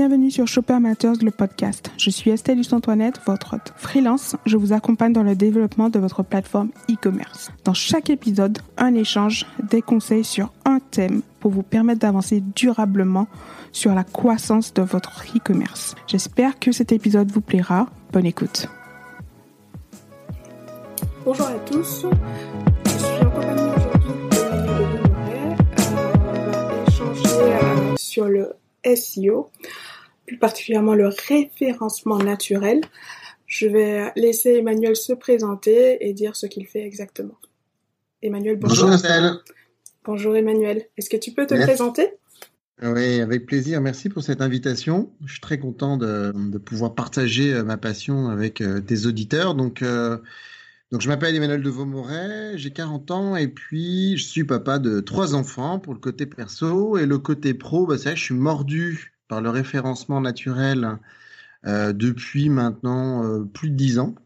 [0.00, 1.90] Bienvenue sur Shopper Matters, le podcast.
[1.98, 3.74] Je suis Estelle Antoinette, votre hôte.
[3.76, 7.50] Freelance, je vous accompagne dans le développement de votre plateforme e-commerce.
[7.64, 13.26] Dans chaque épisode, un échange, des conseils sur un thème pour vous permettre d'avancer durablement
[13.72, 15.94] sur la croissance de votre e-commerce.
[16.06, 17.86] J'espère que cet épisode vous plaira.
[18.10, 18.68] Bonne écoute.
[21.26, 22.06] Bonjour à tous.
[22.86, 25.56] Je suis en aujourd'hui de euh,
[25.92, 29.50] On va échanger euh, sur le SEO,
[30.30, 32.82] plus particulièrement le référencement naturel.
[33.48, 37.34] Je vais laisser Emmanuel se présenter et dire ce qu'il fait exactement.
[38.22, 38.90] Emmanuel, bonjour.
[38.90, 39.42] Bonjour
[40.04, 40.86] Bonjour Emmanuel.
[40.96, 42.12] Est-ce que tu peux te présenter?
[42.80, 43.80] Oui, avec plaisir.
[43.80, 45.10] Merci pour cette invitation.
[45.26, 49.56] Je suis très content de, pouvoir partager euh, ma passion avec euh, tes auditeurs.
[49.56, 50.16] Donc, euh,
[50.92, 55.00] donc je m'appelle Emmanuel de Vaumoret, j'ai 40 ans et puis je suis papa de
[55.00, 59.19] trois enfants pour le côté perso et le côté pro, bah, c'est je suis mordu
[59.30, 60.98] par le référencement naturel
[61.64, 64.16] euh, depuis maintenant euh, plus de 10 ans.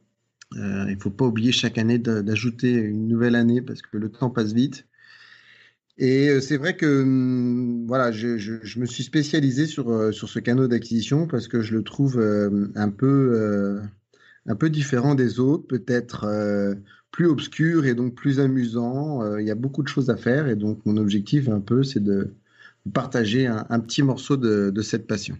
[0.57, 4.09] Euh, il ne faut pas oublier chaque année d'ajouter une nouvelle année parce que le
[4.09, 4.87] temps passe vite.
[5.99, 10.69] Et c'est vrai que hum, voilà, je, je, me suis spécialisé sur, sur ce canal
[10.69, 12.19] d'acquisition parce que je le trouve
[12.75, 13.81] un peu
[14.47, 16.27] un peu différent des autres, peut-être
[17.11, 19.37] plus obscur et donc plus amusant.
[19.37, 22.03] Il y a beaucoup de choses à faire et donc mon objectif un peu, c'est
[22.03, 22.35] de
[22.93, 25.37] partager un, petit morceau de, cette passion.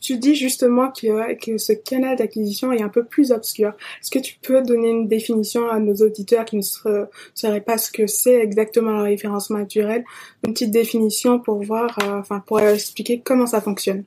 [0.00, 3.72] Tu dis justement que, que ce canal d'acquisition est un peu plus obscur.
[4.00, 7.92] Est-ce que tu peux donner une définition à nos auditeurs qui ne sauraient pas ce
[7.92, 10.04] que c'est exactement le référencement naturel,
[10.44, 14.04] une petite définition pour voir, euh, enfin pour expliquer comment ça fonctionne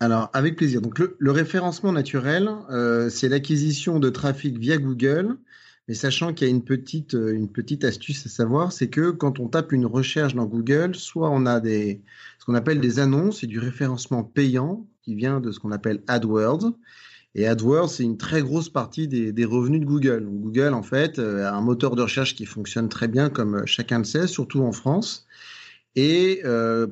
[0.00, 0.82] alors, avec plaisir.
[0.82, 5.36] Donc, le, référencement naturel, euh, c'est l'acquisition de trafic via Google,
[5.88, 9.10] mais sachant qu'il y a une petite, euh, une petite astuce à savoir, c'est que
[9.10, 12.02] quand on tape une recherche dans Google, soit on a des,
[12.38, 16.02] ce qu'on appelle des annonces et du référencement payant qui vient de ce qu'on appelle
[16.06, 16.72] AdWords.
[17.34, 20.24] Et AdWords, c'est une très grosse partie des, revenus de Google.
[20.24, 23.98] Google, en fait, euh, a un moteur de recherche qui fonctionne très bien, comme chacun
[23.98, 25.26] le sait, surtout en France,
[25.96, 26.42] et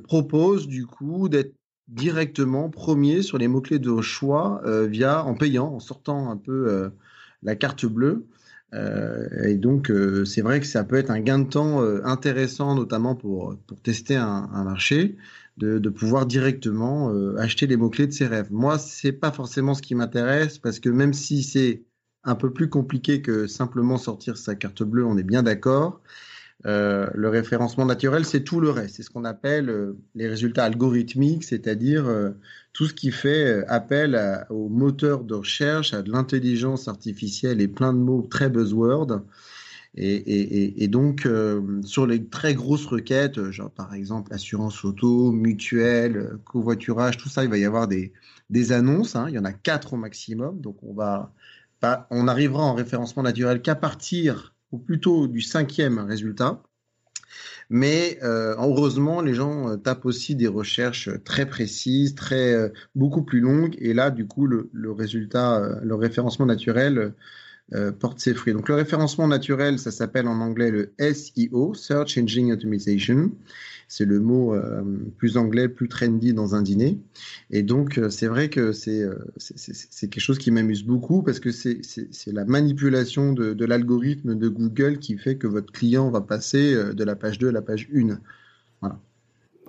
[0.04, 1.54] propose du coup d'être
[1.92, 6.68] directement premier sur les mots-clés de choix euh, via en payant, en sortant un peu
[6.68, 6.88] euh,
[7.42, 8.26] la carte bleue.
[8.74, 9.92] Euh, et donc,
[10.24, 14.16] c'est vrai que ça peut être un gain de temps intéressant, notamment pour, pour tester
[14.16, 15.16] un, marché,
[15.58, 18.48] de, de, pouvoir directement acheter les mots-clés de ses rêves.
[18.50, 21.82] Moi, c'est pas forcément ce qui m'intéresse parce que même si c'est
[22.24, 26.00] un peu plus compliqué que simplement sortir sa carte bleue, on est bien d'accord.
[26.64, 28.96] Euh, le référencement naturel, c'est tout le reste.
[28.96, 32.30] C'est ce qu'on appelle euh, les résultats algorithmiques, c'est-à-dire euh,
[32.72, 37.92] tout ce qui fait appel au moteur de recherche, à de l'intelligence artificielle et plein
[37.92, 39.22] de mots très buzzword.
[39.94, 41.28] Et, donc,
[41.84, 47.50] sur les très grosses requêtes, genre par exemple assurance auto, mutuelle, covoiturage, tout ça, il
[47.50, 48.12] va y avoir des,
[48.72, 49.16] annonces.
[49.16, 49.26] Hein.
[49.28, 50.60] il y en a quatre au maximum.
[50.62, 51.34] Donc, on, va,
[52.10, 56.62] on arrivera en référencement naturel qu'à partir ou plutôt du cinquième résultat.
[57.70, 63.22] Mais euh, heureusement, les gens euh, tapent aussi des recherches très précises, très euh, beaucoup
[63.22, 67.14] plus longues, et là, du coup, le, le résultat, le référencement naturel
[68.00, 68.52] porte ses fruits.
[68.52, 73.32] Donc, le référencement naturel, ça s'appelle en anglais le SEO, Search Engine Optimization
[73.92, 74.80] c'est le mot euh,
[75.18, 76.96] plus anglais, plus trendy dans un dîner.
[77.50, 81.50] Et donc, euh, c'est vrai que euh, c'est quelque chose qui m'amuse beaucoup parce que
[81.50, 87.04] c'est la manipulation de, l'algorithme de Google qui fait que votre client va passer de
[87.04, 88.18] la page 2 à la page 1.
[88.80, 88.98] Voilà.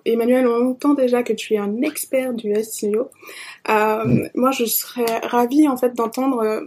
[0.06, 3.09] Emmanuel, on entend déjà que tu es un expert du SEO.
[3.67, 6.63] Moi, je serais ravie en fait d'entendre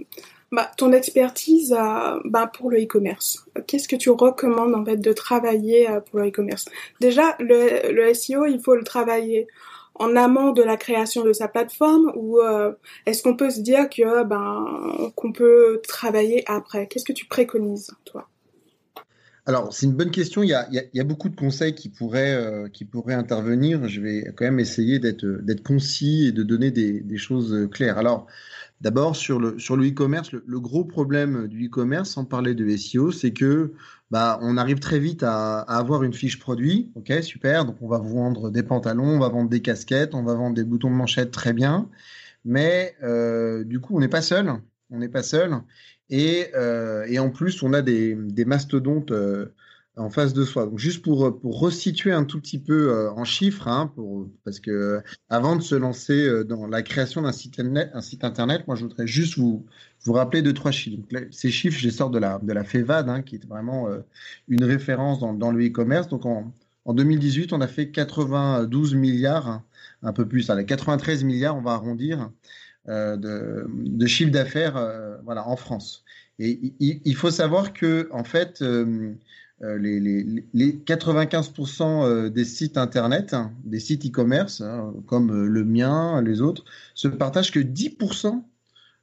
[0.53, 3.47] bah, ton expertise euh, bah, pour le e-commerce.
[3.67, 6.67] Qu'est-ce que tu recommandes en fait de travailler euh, pour le e-commerce?
[7.01, 9.49] Déjà, le, SEO, il faut le travailler
[9.97, 12.73] en amont de la création de sa plateforme ou euh,
[13.07, 16.87] est-ce qu'on peut se dire que ben qu'on peut travailler après?
[16.87, 18.29] Qu'est-ce que tu préconises toi?
[19.47, 20.43] Alors, c'est une bonne question.
[20.43, 23.87] Il y, a, il, y a, beaucoup de conseils qui pourraient, qui pourraient intervenir.
[23.87, 27.97] Je vais quand même essayer d'être concis et de donner des, des choses claires.
[27.97, 28.27] Alors,
[28.83, 33.11] D'abord, sur le sur le e-commerce, le, gros problème du e-commerce, sans parler de SEO,
[33.11, 33.73] c'est que
[34.11, 36.91] bah, on arrive très vite à, avoir une fiche produit.
[36.95, 37.65] Ok, super.
[37.65, 40.65] Donc, on va vendre des pantalons, on va vendre des casquettes, on va vendre des
[40.65, 41.89] boutons de manchette, très bien.
[42.45, 44.53] Mais euh, du coup, on n'est pas seul.
[44.91, 45.53] On n'est pas seul.
[46.11, 49.47] Et, euh, et, en plus, on a des, des mastodontes euh,
[49.97, 50.67] en face de soi.
[50.67, 54.61] Donc juste pour, pour resituer un tout petit peu euh, en chiffres, hein, pour, parce
[54.61, 55.01] que euh,
[55.31, 58.83] avant de se lancer euh, dans la création d'un site, un site internet, moi je
[58.83, 59.65] voudrais juste vous,
[60.05, 61.03] vous rappeler deux trois chiffres.
[61.31, 63.89] ces chiffres, je les sors de la de la FEVAD, hein, qui est vraiment
[64.49, 66.09] une référence dans, dans le e-commerce.
[66.09, 66.53] Donc en,
[66.85, 69.63] En 2018, on a fait 92 milliards,
[70.03, 72.31] un peu plus, allez, 93 milliards, on va arrondir,
[72.89, 76.05] euh, de, de, chiffre d'affaires euh, voilà, en France.
[76.39, 79.13] Et il, faut savoir que, en fait, euh,
[79.61, 86.21] les, les, les, 95% des sites internet, hein, des sites e-commerce, hein, comme le mien,
[86.23, 86.65] les autres,
[86.95, 88.43] se partagent que 10%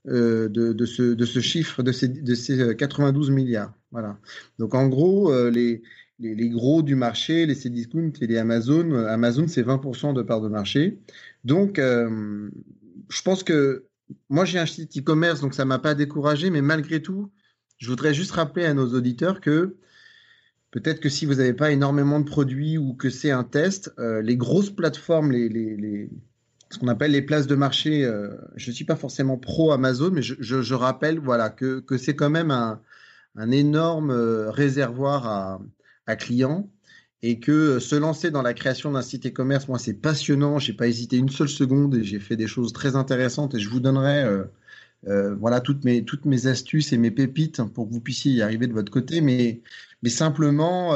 [0.05, 3.73] de, ce, chiffre, de ces, de ces 92 milliards.
[3.91, 4.17] Voilà.
[4.59, 5.81] Donc en gros, les,
[6.49, 8.93] gros du marché, les Cdiscount et les Amazon.
[9.05, 10.99] Amazon, c'est 20% de part de marché.
[11.43, 12.49] Donc, euh,
[13.09, 13.85] je pense que
[14.29, 17.31] moi, j'ai un site e-commerce, donc ça m'a pas découragé, mais malgré tout,
[17.77, 19.77] je voudrais juste rappeler à nos auditeurs que
[20.73, 24.21] peut-être que si vous n'avez pas énormément de produits ou que c'est un test, euh,
[24.21, 28.97] les grosses plateformes, ce qu'on appelle les places de marché, euh, je ne suis pas
[28.97, 32.81] forcément pro Amazon, mais je, rappelle voilà, que, c'est quand même un,
[33.51, 35.61] énorme réservoir
[36.05, 36.69] à, clients
[37.23, 40.59] et que euh, se lancer dans la création d'un site e-commerce, moi, c'est passionnant.
[40.59, 43.69] J'ai pas hésité une seule seconde et j'ai fait des choses très intéressantes et je
[43.69, 44.43] vous donnerai euh,
[45.07, 48.41] euh, voilà toutes mes toutes mes astuces et mes pépites pour que vous puissiez y
[48.41, 49.21] arriver de votre côté.
[49.21, 49.61] Mais
[50.03, 50.93] mais simplement,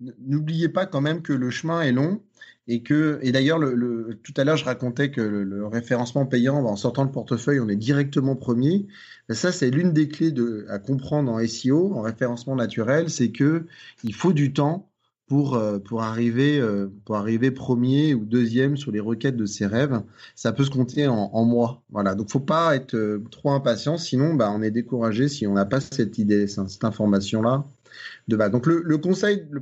[0.00, 2.20] n'oubliez pas quand même que le chemin est long
[2.68, 6.76] et que et d'ailleurs le, tout à l'heure je racontais que le, référencement payant en
[6.76, 8.86] sortant le portefeuille on est directement premier
[9.30, 10.34] ça c'est l'une des clés
[10.68, 13.66] à comprendre en SEO en référencement naturel c'est que
[14.02, 14.90] il faut du temps
[15.28, 19.66] pour, euh, pour, arriver, euh, pour arriver premier ou deuxième sur les requêtes de ses
[19.66, 20.00] rêves.
[20.36, 21.82] Ça peut se compter en, en mois.
[21.90, 22.14] Voilà.
[22.14, 23.98] Donc, faut pas être euh, trop impatient.
[23.98, 27.66] Sinon, bah, on est découragé si on n'a pas cette idée, cette information-là
[28.28, 28.98] Donc, le,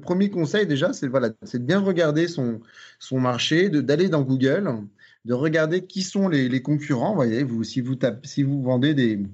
[0.01, 2.61] premier conseil, déjà, c'est voilà, c'est de bien regarder son,
[3.13, 4.71] marché, d'aller dans Google,
[5.25, 7.17] de regarder qui sont les, concurrents.
[7.45, 9.25] Vous si vous si vous vendez des,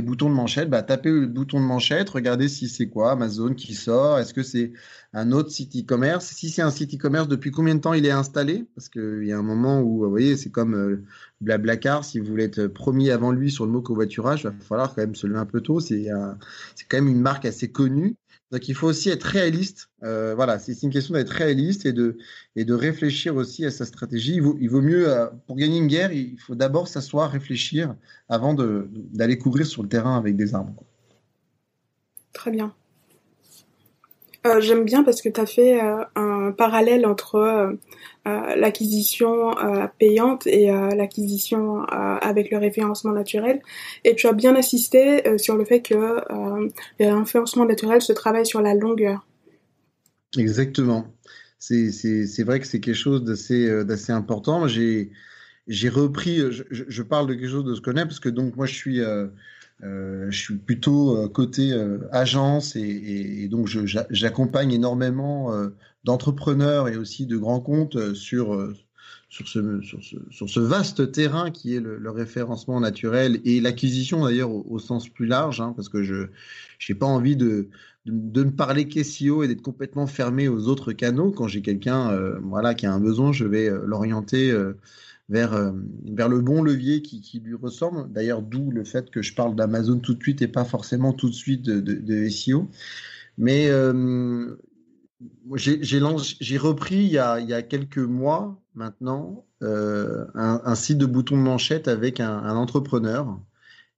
[0.00, 3.74] boutons de manchette, bah, tapez le bouton de manchette, regardez si c'est quoi Amazon qui
[3.74, 4.72] sort, est-ce que c'est
[5.12, 8.12] un autre site e-commerce, si c'est un site e-commerce, depuis combien de temps il est
[8.12, 8.66] installé?
[8.76, 11.04] Parce qu'il y a un moment où, vous voyez, c'est comme euh,
[11.40, 14.94] Blablacar, si vous voulez être promis avant lui sur le mot covoiturage, il va falloir
[14.94, 16.06] quand même se lever un peu tôt, c'est
[16.88, 18.16] quand même une marque assez connue.
[18.50, 19.90] Donc il faut aussi être réaliste.
[20.02, 22.18] Euh, voilà, c'est une question d'être réaliste et de,
[22.56, 24.34] et de réfléchir aussi à sa stratégie.
[24.34, 27.94] Il vaut, mieux, euh, pour gagner une guerre, il faut d'abord s'asseoir, réfléchir
[28.28, 30.74] avant d'aller courir sur le terrain avec des armes.
[32.32, 32.74] Très bien.
[34.46, 37.72] Euh, j'aime bien parce que tu as fait euh, un parallèle entre euh,
[38.24, 39.54] l'acquisition
[39.98, 43.60] payante et l'acquisition avec le référencement naturel.
[44.04, 46.20] Et tu as bien insisté sur le fait que
[46.98, 49.26] le référencement naturel se travaille sur la longueur.
[50.36, 51.06] Exactement.
[51.58, 54.68] C'est vrai que c'est quelque chose d'assez important.
[54.68, 55.08] J'ai
[55.88, 58.74] repris, je, parle de quelque chose de ce qu'on connais parce que donc moi je
[58.74, 59.00] suis
[59.82, 65.52] je suis plutôt euh, côté euh, agence et, donc j'accompagne énormément
[66.04, 68.74] d'entrepreneurs et aussi de grands comptes sur,
[69.28, 74.24] sur, ce, sur, ce, sur ce vaste terrain qui est le, référencement naturel et l'acquisition
[74.24, 76.26] d'ailleurs au, sens plus large, hein, parce que je
[76.88, 77.68] n'ai pas envie de,
[78.06, 81.32] de, ne parler qu'SEO et d'être complètement fermé aux autres canaux.
[81.32, 84.54] Quand j'ai quelqu'un voilà, qui a un besoin, je vais l'orienter
[85.30, 85.70] vers, euh,
[86.04, 88.12] vers le bon levier qui, qui lui ressemble.
[88.12, 91.30] D'ailleurs, d'où le fait que je parle d'Amazon tout de suite et pas forcément tout
[91.30, 92.68] de suite de, SEO.
[93.38, 94.56] Mais euh,
[95.54, 101.06] j'ai repris il y, a, il y, a, quelques mois maintenant euh, un, site de
[101.06, 103.38] boutons de manchette avec un, entrepreneur.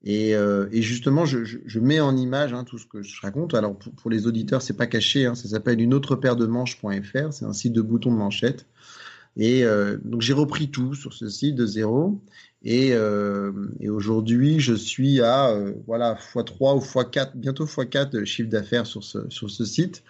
[0.04, 3.54] Et, euh, et, justement, je, je, mets en image hein, tout ce que je raconte.
[3.54, 6.45] Alors pour, pour les auditeurs, c'est pas caché, hein, ça s'appelle une autre paire de
[6.45, 7.33] manches.fr.
[7.33, 8.66] C'est un site de boutons de manchette.
[9.37, 12.21] Et euh, donc j'ai repris tout sur ce site de zéro.
[12.65, 18.25] Et, euh, et aujourd'hui, je suis à euh, voilà x3 ou x4, bientôt x4 de
[18.25, 20.05] chiffre d'affaires sur ce, sur ce site.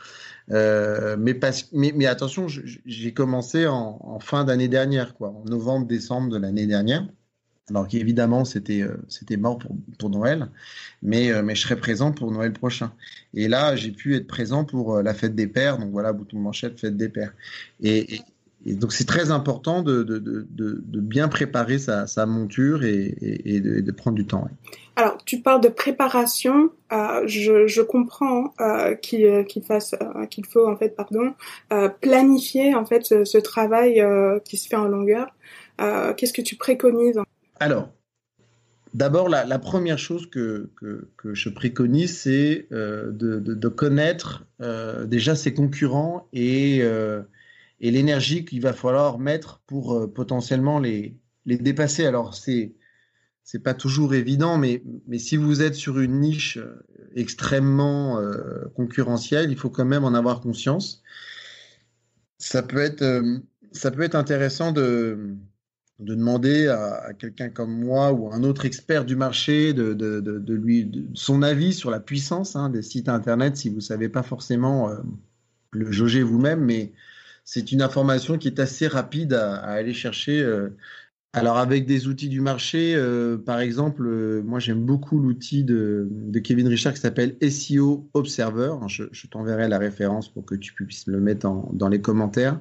[0.50, 1.38] Euh, mais,
[1.72, 6.66] mais, mais, attention, j'ai commencé en, en fin d'année dernière, quoi, en novembre-décembre de l'année
[6.66, 7.06] dernière.
[7.70, 10.50] Alors qu'évidemment, c'était euh, c'était mort pour, pour Noël,
[11.00, 12.92] mais, euh, mais je serai présent pour Noël prochain.
[13.34, 16.42] Et là, j'ai pu être présent pour la fête des pères, donc voilà, bouton de
[16.42, 17.32] manchette, fête des pères.
[17.80, 18.20] Et, et,
[18.64, 23.14] et donc c'est très important de, de, de, de, bien préparer sa, sa monture et,
[23.20, 24.46] et, de, prendre du temps.
[24.96, 30.46] Alors tu parles de préparation, euh, je, je, comprends euh, qu'il qu'il fasse euh, qu'il
[30.46, 31.34] faut en fait pardon
[31.72, 35.34] euh, planifier en fait ce, ce travail euh, qui se fait en longueur.
[35.80, 37.18] Euh, qu'est-ce que tu préconises
[37.58, 37.88] Alors
[38.94, 45.06] D'abord, la, la, première chose que, que, que je préconise, c'est euh, de, connaître euh,
[45.06, 47.22] déjà ses concurrents et, euh,
[47.82, 52.06] et l'énergie qu'il va falloir mettre pour euh, potentiellement les, les dépasser.
[52.06, 52.74] Alors, c'est
[53.44, 56.86] c'est pas toujours évident, mais, mais si vous êtes sur une niche euh,
[57.16, 61.02] extrêmement euh, concurrentielle, il faut quand même en avoir conscience.
[62.38, 63.04] ça peut être,
[63.72, 65.34] ça peut être intéressant de,
[65.98, 71.10] de demander à, quelqu'un comme moi ou un autre expert du marché de, de, lui
[71.14, 74.90] son avis sur la puissance hein, des sites internet si vous ne savez pas forcément
[75.72, 76.92] le jauger vous-même, mais
[77.44, 80.42] c'est une information qui est assez rapide à, aller chercher.
[80.42, 80.70] Euh.
[81.34, 86.10] Alors avec des outils du marché, euh, par exemple, euh, moi j'aime beaucoup l'outil de,
[86.44, 88.74] Kevin Richard qui s'appelle SEO Observer.
[88.86, 92.60] Je, je t'enverrai la référence pour que tu puisses le mettre dans les commentaires.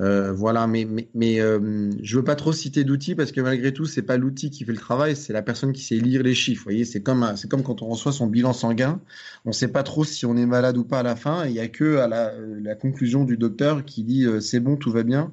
[0.00, 3.72] Euh, voilà, mais, mais, mais euh, je veux pas trop citer d'outils parce que malgré
[3.72, 6.34] tout, c'est pas l'outil qui fait le travail, c'est la personne qui sait lire les
[6.34, 6.68] chiffres.
[6.84, 9.00] C'est comme, c'est comme quand on reçoit son bilan sanguin,
[9.44, 11.46] on sait pas trop si on est malade ou pas à la fin.
[11.46, 14.76] Il y a que à la, la conclusion du docteur qui dit euh, c'est bon,
[14.76, 15.32] tout va bien.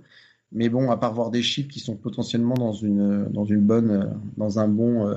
[0.52, 4.14] Mais bon, à part voir des chiffres qui sont potentiellement dans une, dans une bonne,
[4.38, 5.10] dans un bon.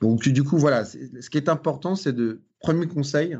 [0.00, 3.36] Donc du coup, voilà, ce qui est important, c'est de premier conseil,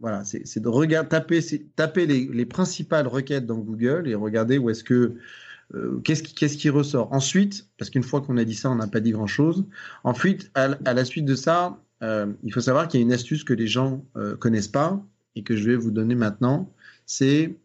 [0.00, 1.40] voilà, c'est de regarder, taper,
[1.76, 5.16] taper les, les, principales requêtes dans Google et regarder où est-ce que
[5.74, 7.12] euh, qu'est-ce qui, ressort.
[7.12, 9.64] Ensuite, parce qu'une fois qu'on a dit ça, on n'a pas dit grand-chose.
[10.04, 13.44] Ensuite, à, la suite de ça, euh, il faut savoir qu'il y a une astuce
[13.44, 15.02] que les gens euh, connaissent pas
[15.36, 16.70] et que je vais vous donner maintenant.
[17.06, 17.56] C'est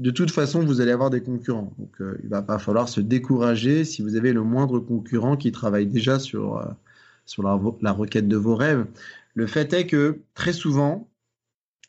[0.00, 1.72] de toute façon, vous allez avoir des concurrents.
[1.78, 5.86] Donc, il va pas falloir se décourager si vous avez le moindre concurrent qui travaille
[5.86, 6.60] déjà sur
[7.24, 8.84] sur la requête de vos rêves.
[9.34, 11.08] Le fait est que très souvent,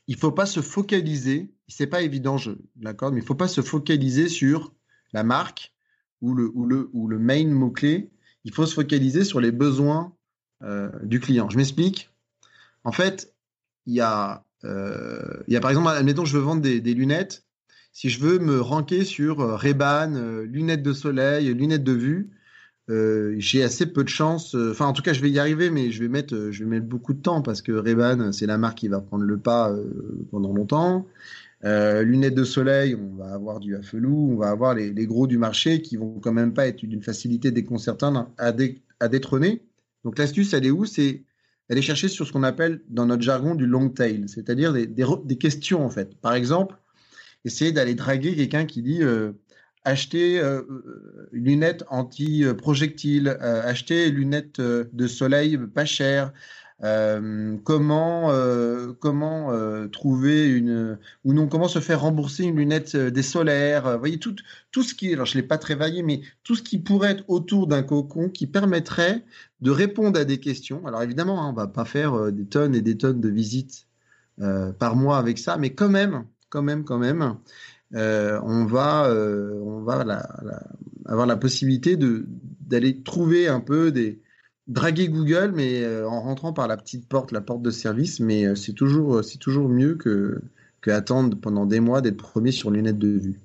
[0.07, 2.37] il faut pas se focaliser, c'est pas évident,
[2.75, 4.73] d'accord, mais il faut pas se focaliser sur
[5.13, 5.73] la marque
[6.21, 8.11] ou le, ou le, ou le main mot-clé.
[8.43, 10.15] Il faut se focaliser sur les besoins
[10.63, 11.49] euh, du client.
[11.49, 12.09] Je m'explique.
[12.83, 13.33] En fait,
[13.85, 17.45] il y, a, euh, y a par exemple, admettons, je veux vendre des, lunettes.
[17.93, 22.31] Si je veux me ranker sur euh, Ray-Ban, lunettes de soleil, lunettes de vue,
[22.91, 24.53] euh, j'ai assez peu de chance.
[24.53, 26.63] Euh, enfin, en tout cas, je vais y arriver, mais je vais mettre, euh, je
[26.63, 29.37] vais mettre beaucoup de temps parce que Ray-Ban, c'est la marque qui va prendre le
[29.37, 29.73] pas
[30.29, 31.07] pendant longtemps.
[31.63, 35.81] lunettes de soleil, on va avoir du Afelou, on va avoir les, gros du marché
[35.81, 38.53] qui vont quand même pas être d'une facilité déconcertante à,
[38.99, 39.61] à détrôner.
[40.03, 40.85] Donc l'astuce, elle est où?
[40.85, 41.23] C'est
[41.69, 45.85] d'aller chercher sur ce qu'on appelle dans notre jargon du long tail, c'est-à-dire des, questions
[45.85, 46.15] en fait.
[46.17, 46.75] Par exemple,
[47.45, 49.01] essayer d'aller draguer quelqu'un qui dit
[49.83, 56.31] acheter euh, euh, lunettes anti-projectiles, euh, acheter lunettes de soleil pas chères,
[57.63, 58.31] comment
[58.99, 64.17] comment trouver une ou non comment se faire rembourser une lunette des solaires vous voyez
[64.17, 64.35] tout
[64.71, 67.67] tout ce qui alors je l'ai pas varié mais tout ce qui pourrait être autour
[67.67, 69.23] d'un cocon qui permettrait
[69.61, 70.83] de répondre à des questions.
[70.87, 73.85] Alors évidemment hein, on va pas faire des tonnes et des tonnes de visites
[74.79, 77.37] par mois avec ça mais quand même quand même quand même
[77.95, 80.05] euh, on va, euh, on va
[81.05, 84.19] avoir la possibilité d'aller trouver un peu des
[84.67, 88.19] draguer Google, mais euh, en rentrant par la petite porte, la porte de service.
[88.19, 90.41] Mais c'est toujours, c'est toujours mieux que,
[90.81, 93.39] que attendre pendant des mois d'être premier sur lunettes de vue.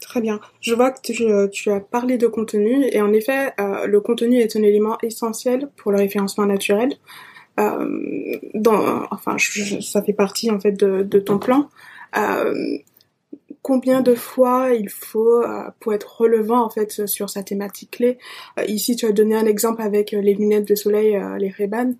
[0.00, 0.40] Très bien.
[0.60, 4.62] Je vois que tu, as parlé de contenu et en effet, le contenu est un
[4.62, 6.94] élément essentiel pour le référencement naturel.
[7.58, 9.36] dans, enfin,
[9.82, 11.68] ça fait partie en fait de ton plan
[13.62, 18.18] combien de fois il faut euh, pour être relevant en fait sur sa thématique clé.
[18.58, 21.94] Euh, ici, tu as donné un exemple avec euh, les lunettes de soleil, les Ray-Ban.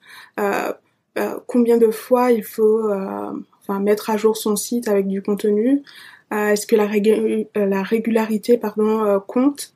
[1.47, 2.91] combien de fois il faut
[3.61, 5.83] enfin mettre à jour son site avec du contenu?
[6.31, 6.89] Est-ce que la,
[7.67, 9.75] la régularité pardon compte?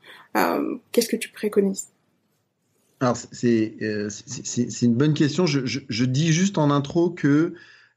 [0.92, 1.88] Qu'est-ce que tu préconises?
[3.00, 3.74] Alors c'est
[4.08, 5.46] c'est une bonne question.
[5.46, 7.54] Je, dis juste en intro que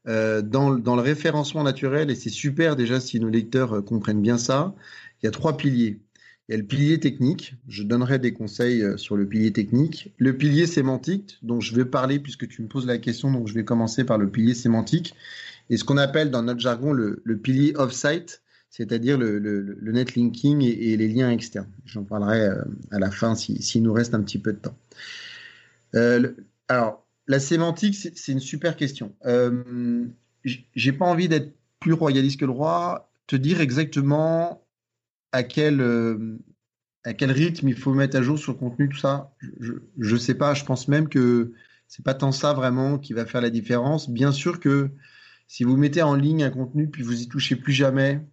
[0.08, 4.38] euh, dans, le référencement naturel, et c'est super déjà si nos lecteurs euh, comprennent bien
[4.38, 4.74] ça,
[5.22, 6.00] il y a trois piliers.
[6.48, 10.14] Il y a le pilier technique, je donnerai des conseils euh, sur le pilier technique.
[10.18, 13.54] Le pilier sémantique, dont je vais parler puisque tu me poses la question, donc je
[13.54, 15.14] vais commencer par le pilier sémantique.
[15.70, 20.96] Et ce qu'on appelle dans notre jargon le, pilier off-site, c'est-à-dire le, le, netlinking et,
[20.96, 21.68] les liens externes.
[21.86, 22.48] J'en parlerai
[22.92, 24.78] à la fin s'il nous reste un petit peu de temps.
[26.70, 29.16] alors, la sémantique, c'est une super question.
[29.26, 30.06] Euh,
[30.44, 34.66] J'ai pas envie d'être plus royaliste que le roi, te dire exactement
[35.32, 36.38] à quel, euh,
[37.04, 39.34] à quel rythme il faut mettre à jour sur le contenu, tout ça.
[39.60, 41.54] Je ne sais pas, je pense même que
[41.88, 44.10] c'est pas tant ça vraiment qui va faire la différence.
[44.10, 44.90] Bien sûr que
[45.48, 48.26] si vous mettez en ligne un contenu puis vous y touchez plus jamais,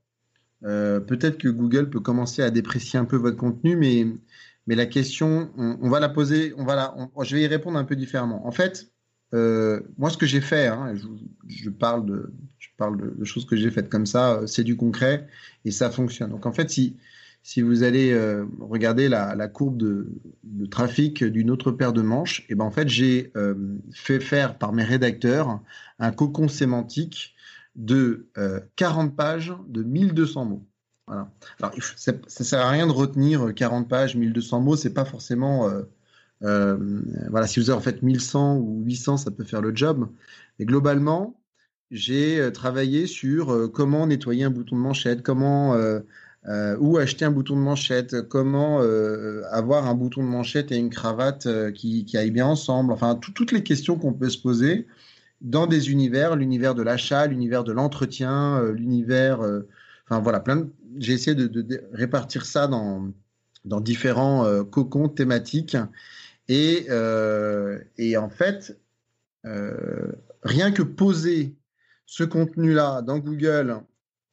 [0.64, 4.06] euh, peut-être que Google peut commencer à déprécier un peu votre contenu, mais
[4.66, 7.84] mais la question, on, va la poser, on va la, je vais y répondre un
[7.84, 8.46] peu différemment.
[8.46, 8.90] En fait,
[9.34, 10.94] euh, moi, ce que j'ai fait, hein,
[11.48, 14.76] je, parle de, je parle de, choses que j'ai faites comme ça, euh, c'est du
[14.76, 15.26] concret
[15.64, 16.30] et ça fonctionne.
[16.30, 16.96] Donc, en fait, si,
[17.42, 20.08] si vous allez euh, regarder la, la courbe de,
[20.44, 23.32] de trafic d'une autre paire de manches, et eh ben en fait, j'ai
[23.92, 25.60] fait faire par mes rédacteurs
[25.98, 27.34] un cocon sémantique
[27.76, 28.28] de
[28.76, 30.66] 40 pages de 1200 mots.
[31.06, 31.30] Voilà.
[31.60, 35.70] Alors, ça ne sert à rien de retenir 40 pages, 1200 mots, c'est pas forcément.
[36.40, 40.08] voilà, si vous avez en fait 1100 ou 800, ça peut faire le job.
[40.58, 41.40] Mais globalement,
[41.90, 45.74] j'ai travaillé sur comment nettoyer un bouton de manchette, comment
[46.46, 50.76] euh, ou acheter un bouton de manchette, comment euh, avoir un bouton de manchette et
[50.76, 54.36] une cravate euh, qui, qui aillent bien ensemble, enfin toutes les questions qu'on peut se
[54.36, 54.86] poser
[55.40, 59.40] dans des univers, l'univers de l'achat, l'univers de l'entretien, l'univers,
[60.06, 60.56] enfin voilà, plein.
[60.56, 60.72] De...
[60.98, 65.76] J'ai essayé de, répartir ça dans différents cocons thématiques
[66.48, 66.86] et
[67.98, 68.78] et en fait
[69.44, 71.54] rien que poser
[72.06, 73.80] ce contenu-là dans Google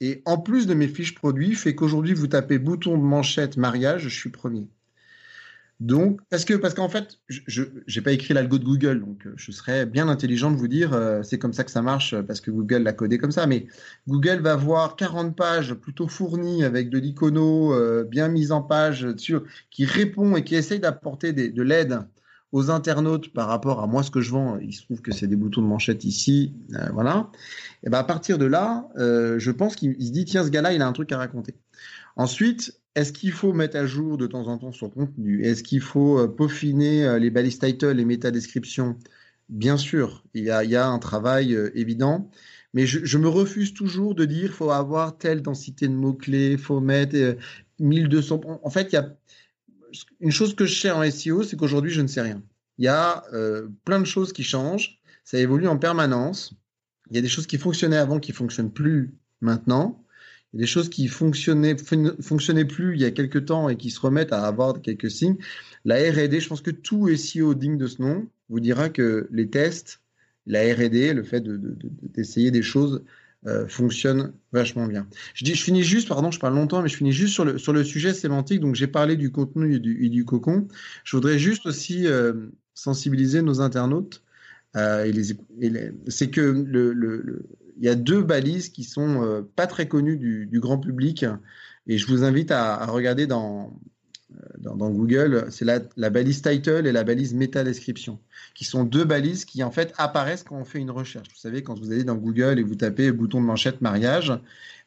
[0.02, 4.02] et en plus de mes fiches produits, fait qu'aujourd'hui, vous tapez bouton de manchette mariage,
[4.02, 4.68] je suis premier.
[5.82, 9.34] Donc, parce que parce qu'en fait, je n'ai pas écrit l'algo de Google, donc euh,
[9.36, 12.40] je serais bien intelligent de vous dire euh, c'est comme ça que ça marche parce
[12.40, 13.48] que Google l'a codé comme ça.
[13.48, 13.66] Mais
[14.08, 19.16] Google va voir 40 pages plutôt fournies avec de l'icono euh, bien mise en page
[19.18, 22.06] sur, qui répond et qui essaye d'apporter de l'aide
[22.52, 25.28] aux internautes par rapport à moi ce que je vends, il se trouve que c'est
[25.28, 27.30] des boutons de manchette ici, euh, voilà.
[27.84, 30.74] Et ben à partir de là, euh, je pense qu'il se dit tiens ce gars-là
[30.74, 31.56] il a un truc à raconter.
[32.18, 35.44] Ensuite, est-ce qu'il faut mettre à jour de temps en temps son contenu?
[35.46, 38.98] Est-ce qu'il faut euh, peaufiner les balises title, les méta descriptions
[39.50, 42.30] Bien sûr, il y a, un travail évident.
[42.74, 47.36] Mais je, me refuse toujours de dire faut avoir telle densité de mots-clés, faut mettre
[47.80, 48.62] 1200.
[48.64, 49.14] En fait, il y a,
[50.20, 52.42] une chose que je sais en SEO, c'est qu'aujourd'hui, je ne sais rien.
[52.78, 56.54] Il y a euh, plein de choses qui changent, ça évolue en permanence.
[57.10, 60.01] Il y a des choses qui fonctionnaient avant qui fonctionnent plus maintenant.
[60.54, 61.76] A des choses qui fonctionnaient,
[62.22, 65.38] fonctionnaient plus il y a quelques temps et qui se remettent à avoir quelques signes.
[65.86, 69.50] La R&D, je pense que tout SEO digne de ce nom vous dira que les
[69.50, 70.02] tests,
[70.46, 73.04] la R&D, le fait d'essayer de, des choses
[73.48, 75.08] euh, fonctionne vachement bien.
[75.34, 78.14] Je, je finis juste, pardon, je parle longtemps, mais je finis juste sur le, sujet
[78.14, 78.60] sémantique.
[78.60, 80.68] Donc, j'ai parlé du contenu et du, cocon.
[81.04, 82.34] Je voudrais juste aussi euh,
[82.76, 84.22] sensibiliser nos internautes.
[84.76, 87.44] Euh, et les, c'est que le,
[87.78, 91.26] il y a deux balises qui sont euh, pas très connues du, grand public.
[91.88, 93.74] Et je vous invite à, regarder dans,
[94.60, 98.20] dans, Google, c'est la, la, balise title et la balise méta description,
[98.54, 101.30] qui sont deux balises qui en fait apparaissent quand on fait une recherche.
[101.30, 104.32] Vous savez, quand vous allez dans Google et vous tapez bouton de manchette mariage,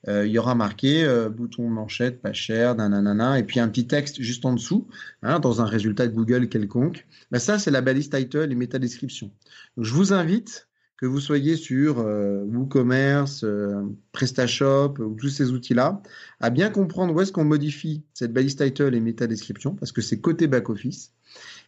[0.08, 3.68] euh, il y aura marqué euh, bouton de manchette pas cher, nanana, et puis un
[3.68, 4.86] petit texte juste en dessous,
[5.22, 7.06] hein, dans un résultat de Google quelconque.
[7.30, 9.30] Ben ça, c'est la balise title et méta description.
[9.76, 15.50] Donc, je vous invite que vous soyez sur euh, WooCommerce, euh, PrestaShop ou tous ces
[15.50, 16.00] outils-là,
[16.40, 20.00] à bien comprendre où est-ce qu'on modifie cette balise title et méta description, parce que
[20.00, 21.12] c'est côté back-office,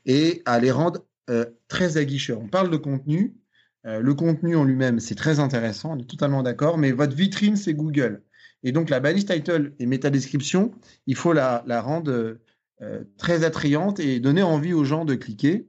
[0.05, 2.41] et à les rendre euh, très aguicheurs.
[2.41, 3.35] On parle de contenu.
[3.87, 7.57] Euh, le contenu en lui-même, c'est très intéressant, on est totalement d'accord, mais votre vitrine,
[7.57, 8.23] c'est Google.
[8.63, 10.73] Et donc, la balise title et méta description,
[11.07, 12.39] il faut la, la rendre
[13.17, 15.67] très attrayante et donner envie aux gens de cliquer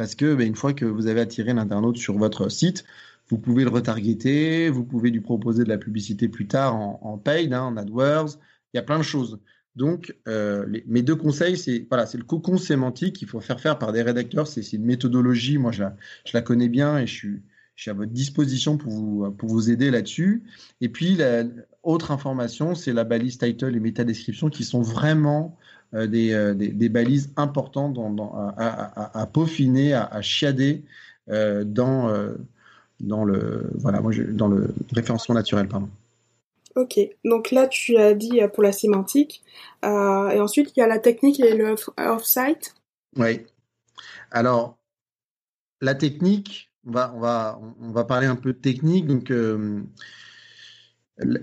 [0.00, 2.86] parce que ben, une fois que vous avez attiré l'internaute sur votre site,
[3.28, 7.18] vous pouvez le retargeter, vous pouvez lui proposer de la publicité plus tard en, en
[7.18, 8.38] paid, hein, en AdWords.
[8.72, 9.40] Il y a plein de choses.
[9.76, 13.78] Donc, euh, mes deux conseils, c'est voilà, c'est le cocon sémantique qu'il faut faire faire
[13.78, 14.46] par des rédacteurs.
[14.46, 15.58] C'est une méthodologie.
[15.58, 15.82] Moi, je
[16.32, 17.42] la, connais bien et je suis,
[17.76, 20.44] je suis à votre disposition pour vous, pour vous aider là-dessus.
[20.80, 21.44] Et puis, la,
[21.82, 25.58] autre information, c'est la balise title et méta description qui sont vraiment
[25.94, 27.98] euh, euh, des, des, balises importantes
[28.56, 30.84] à, peaufiner, à, chiader
[31.28, 32.08] euh, dans,
[33.00, 35.68] dans, le, voilà, moi, dans le référencement naturel.
[35.68, 35.88] Pardon.
[36.76, 39.42] Ok, donc là tu as dit pour la sémantique,
[39.82, 39.86] et
[40.40, 42.74] ensuite il y a la technique et le off-site?
[43.16, 43.40] Oui.
[44.30, 44.78] Alors,
[45.80, 49.08] la technique, on va, on va, on va parler un peu de technique.
[49.08, 49.32] Donc,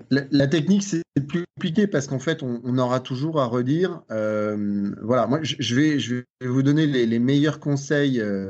[0.10, 4.02] la, technique, c'est plus compliqué parce qu'en fait, on, aura toujours à redire.
[4.12, 8.50] Euh, voilà, moi, je vais, je vais vous donner les, meilleurs conseils euh,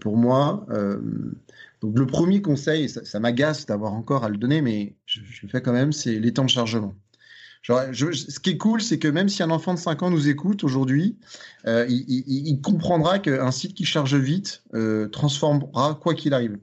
[0.00, 0.66] pour moi.
[0.70, 1.00] Euh,
[1.80, 5.62] donc, le premier conseil, ça, m'agace d'avoir encore à le donner, mais je, le fais
[5.62, 6.94] quand même, c'est les temps de chargement.
[7.62, 10.28] Genre, ce qui est cool, c'est que même si un enfant de 5 ans nous
[10.28, 11.16] écoute aujourd'hui,
[11.64, 14.64] il, il, comprendra qu'un site qui charge vite
[15.12, 16.58] transformera quoi qu'il arrive.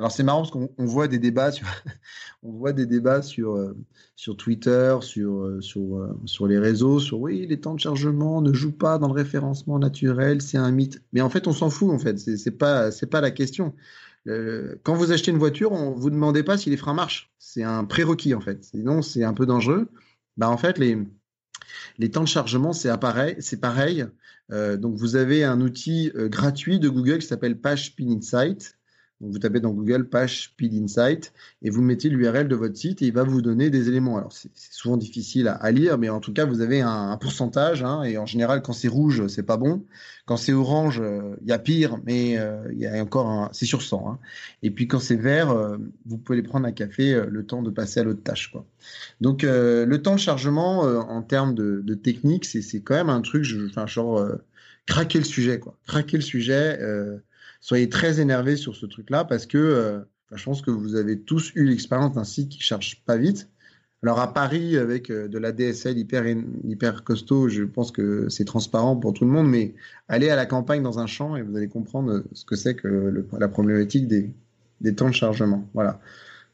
[0.00, 1.66] Alors c'est marrant parce qu'on voit des débats sur,
[2.42, 3.76] on voit des débats sur, euh,
[4.38, 8.72] Twitter, sur, euh, euh, sur les réseaux, sur oui, les temps de chargement ne jouent
[8.72, 11.02] pas dans le référencement naturel, c'est un mythe.
[11.12, 13.74] Mais en fait, on s'en fout, en fait, c'est pas, pas la question.
[14.24, 17.30] quand vous achetez une voiture, on vous demandez pas si les freins marchent.
[17.38, 18.64] C'est un prérequis, en fait.
[18.64, 19.90] Sinon, c'est un peu dangereux.
[20.38, 23.36] Bah, en fait, les, temps de chargement, c'est pareil.
[23.40, 24.06] C'est pareil.
[24.50, 28.79] donc, vous avez un outil gratuit de Google qui s'appelle Page Spin Insight
[29.20, 33.06] vous tapez dans Google page Speed Insight et vous mettez l'URL de votre site et
[33.06, 34.16] il va vous donner des éléments.
[34.16, 38.02] Alors c'est souvent difficile à, lire, mais en tout cas vous avez un, pourcentage hein,
[38.02, 39.84] et en général quand c'est rouge c'est pas bon,
[40.24, 43.50] quand c'est orange euh, il y a pire, mais euh, il y a encore un,
[43.52, 44.08] c'est sur 100.
[44.08, 44.18] Hein.
[44.62, 47.70] Et puis quand c'est vert, euh, vous pouvez les prendre un café le temps de
[47.70, 48.50] passer à l'autre tâche.
[48.50, 48.64] Quoi.
[49.20, 53.44] Donc le temps de chargement en termes de, de technique, c'est quand même un truc,
[53.44, 54.26] je, enfin genre
[54.86, 56.78] craquer le sujet quoi, craquer le sujet
[57.60, 60.00] soyez très énervés sur ce truc-là parce que euh,
[60.32, 63.48] je pense que vous avez tous eu l'expérience d'un site qui charge pas vite.
[64.02, 66.24] Alors à Paris, avec euh, de la DSL hyper,
[66.64, 69.74] hyper costaud, je pense que c'est transparent pour tout le monde, mais
[70.08, 73.26] allez à la campagne dans un champ et vous allez comprendre ce que c'est que
[73.38, 74.32] la problématique des,
[74.80, 75.68] des temps de chargement.
[75.74, 76.00] Voilà.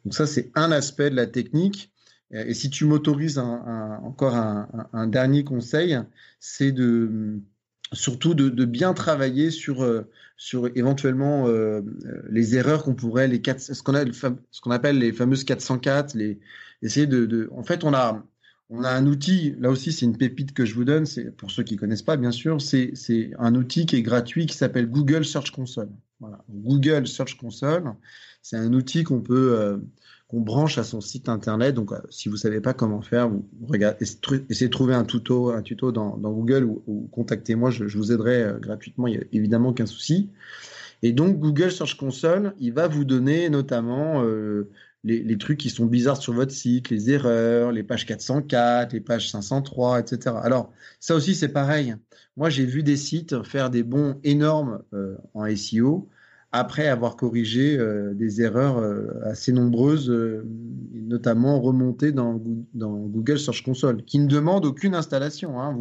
[0.04, 1.92] Donc ça, c'est un aspect de la technique.
[2.32, 5.98] Et si tu m'autorises encore un, dernier conseil,
[6.40, 7.40] c'est de
[7.96, 11.80] surtout de, bien travailler sur euh, sur éventuellement euh,
[12.30, 13.94] les erreurs qu'on pourrait les quatre ce qu'on
[14.62, 16.38] qu'on appelle les fameuses 404 les
[16.82, 18.24] essayer de, de en fait on a
[18.68, 21.50] on a un outil là aussi c'est une pépite que je vous donne c'est pour
[21.50, 24.88] ceux qui connaissent pas bien sûr c'est c'est un outil qui est gratuit qui s'appelle
[24.88, 25.90] Google Search Console.
[26.20, 26.44] Voilà.
[26.48, 27.94] Google Search Console
[28.48, 29.76] c'est un outil qu'on peut euh,
[30.28, 31.74] qu'on branche à son site internet.
[31.74, 34.04] Donc, euh, si vous savez pas comment faire, vous regardez,
[34.48, 35.50] essayez de trouver un tuto,
[35.90, 39.08] dans, Google ou, contactez-moi, je, vous aiderai euh, gratuitement.
[39.08, 40.30] Il y a évidemment qu'un souci.
[41.02, 44.22] Et donc, Google Search Console, il va vous donner notamment
[45.04, 49.00] les, les, trucs qui sont bizarres sur votre site, les erreurs, les pages 404, les
[49.00, 50.36] pages 503, etc.
[50.40, 51.96] Alors, ça aussi, c'est pareil.
[52.36, 54.82] Moi, j'ai vu des sites faire des bons énormes
[55.34, 56.08] en SEO
[56.58, 60.44] après avoir corrigé euh, des erreurs euh, assez nombreuses, euh,
[60.94, 62.40] notamment remontées dans,
[62.74, 65.60] Google Search Console, qui ne demande aucune installation.
[65.60, 65.76] Hein.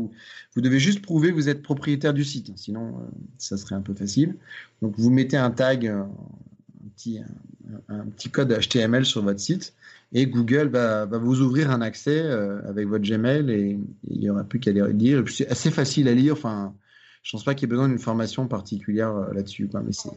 [0.55, 2.95] Vous, devez juste prouver que vous êtes propriétaire du site, sinon
[3.37, 4.35] ça serait un peu facile.
[4.81, 6.09] Donc vous mettez un tag, un
[6.95, 9.73] petit, code HTML sur votre site,
[10.13, 12.21] et Google va, va vous ouvrir un accès
[12.67, 15.23] avec votre Gmail, et il n'y aura plus qu'à lire.
[15.27, 16.33] C'est assez facile à lire.
[16.33, 16.73] Enfin,
[17.25, 19.67] je pense pas qu'il y ait besoin d'une formation particulière euh, là-dessus.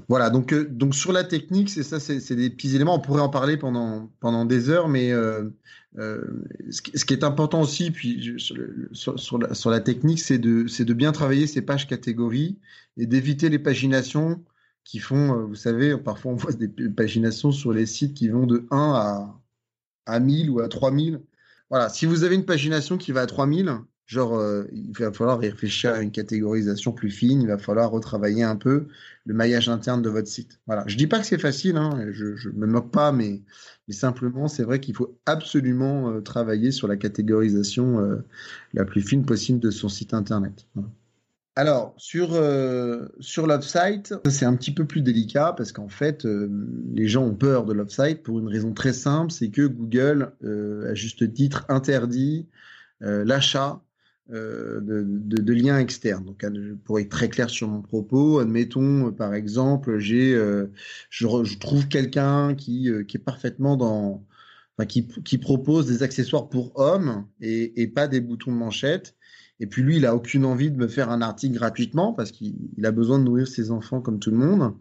[0.08, 0.28] Voilà.
[0.28, 2.96] Donc, euh, donc sur la technique, c'est ça, c'est des petits éléments.
[2.96, 5.48] On pourrait en parler pendant pendant des heures, mais euh,
[5.96, 8.36] ce, qui est important aussi, puis
[8.92, 12.58] sur, sur, la, sur la technique, c'est de c'est de bien travailler ces pages catégories
[12.98, 14.44] et d'éviter les paginations
[14.84, 18.66] qui font, vous savez, parfois on voit des paginations sur les sites qui vont de
[18.70, 19.40] 1 à
[20.04, 21.22] à 1000 ou à 3000.
[21.70, 25.38] Voilà, si vous avez une pagination qui va à 3000, Genre, euh, il va falloir
[25.38, 28.86] réfléchir à une catégorisation plus fine, il va falloir retravailler un peu
[29.26, 30.60] le maillage interne de votre site.
[30.66, 30.82] Voilà.
[30.86, 33.42] Je dis pas que c'est facile, hein, je, je me moque pas, mais,
[33.90, 38.24] simplement, c'est vrai qu'il faut absolument euh, travailler sur la catégorisation euh,
[38.72, 40.66] la plus fine possible de son site internet.
[41.54, 42.28] Alors, sur,
[43.18, 47.66] sur l'offsite, c'est un petit peu plus délicat parce qu'en fait, les gens ont peur
[47.66, 52.46] de l'offsite pour une raison très simple, c'est que Google, à juste titre, interdit
[53.00, 53.87] l'achat euh,
[54.28, 56.24] de, de, de, liens externes.
[56.24, 56.44] Donc,
[56.84, 60.66] pour être très clair sur mon propos, admettons, euh, par exemple, j'ai, euh,
[61.10, 64.24] je, je, trouve quelqu'un qui, qui est parfaitement dans,
[64.76, 69.16] enfin, qui, qui propose des accessoires pour hommes et, et pas des boutons de manchette.
[69.60, 72.54] Et puis lui, il a aucune envie de me faire un article gratuitement parce qu'il
[72.84, 74.74] a besoin de nourrir ses enfants comme tout le monde.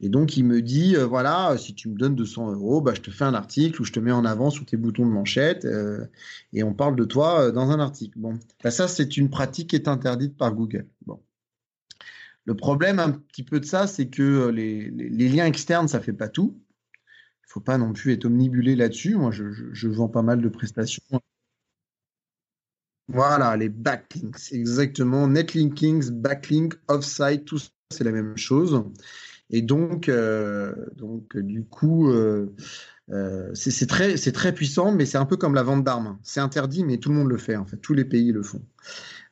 [0.00, 3.00] Et donc il me dit, euh, voilà, si tu me donnes 200 euros, bah, je
[3.00, 5.64] te fais un article où je te mets en avant sur tes boutons de manchette
[5.64, 6.04] euh,
[6.52, 8.18] et on parle de toi euh, dans un article.
[8.18, 10.88] Bon, bah, ça c'est une pratique qui est interdite par Google.
[11.06, 11.20] Bon.
[12.44, 16.28] Le problème un petit peu de ça, c'est que les, liens externes, ça fait pas
[16.28, 16.60] tout.
[17.46, 19.14] Il faut pas non plus être omnibulé là-dessus.
[19.14, 21.02] Moi, je vends pas mal de prestations
[23.08, 25.28] voilà, les backlinks, exactement.
[25.28, 28.82] Netlinkings, backlink, offsite, tout ça, c'est la même chose.
[29.50, 32.54] Et donc, euh, donc du coup, euh,
[33.10, 36.18] euh, c'est très, puissant, mais c'est un peu comme la vente d'armes.
[36.22, 37.56] C'est interdit, mais tout le monde le fait.
[37.56, 38.64] En fait, tous les pays le font.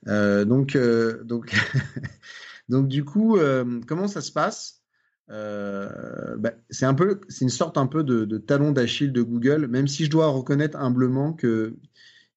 [0.07, 0.77] Donc,
[1.25, 1.55] donc,
[2.69, 3.39] donc, du coup,
[3.87, 4.83] comment ça se passe?
[5.29, 9.89] Bah, C'est un peu, c'est une sorte un peu de talon d'Achille de Google, même
[9.89, 11.79] si je dois reconnaître humblement que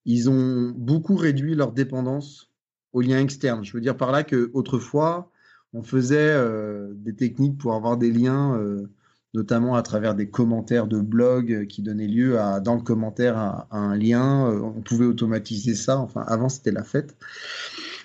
[0.06, 2.52] ils ont beaucoup réduit leur dépendance
[2.94, 3.64] aux liens externes.
[3.64, 5.32] Je veux dire par là que autrefois,
[5.74, 8.90] on faisait euh, des techniques pour avoir des liens, euh,
[9.34, 13.68] notamment à travers des commentaires de blogs qui donnaient lieu à, dans le commentaire à,
[13.72, 14.50] un lien.
[14.50, 16.00] Euh, on pouvait automatiser ça.
[16.00, 17.16] Enfin, avant, c'était la fête.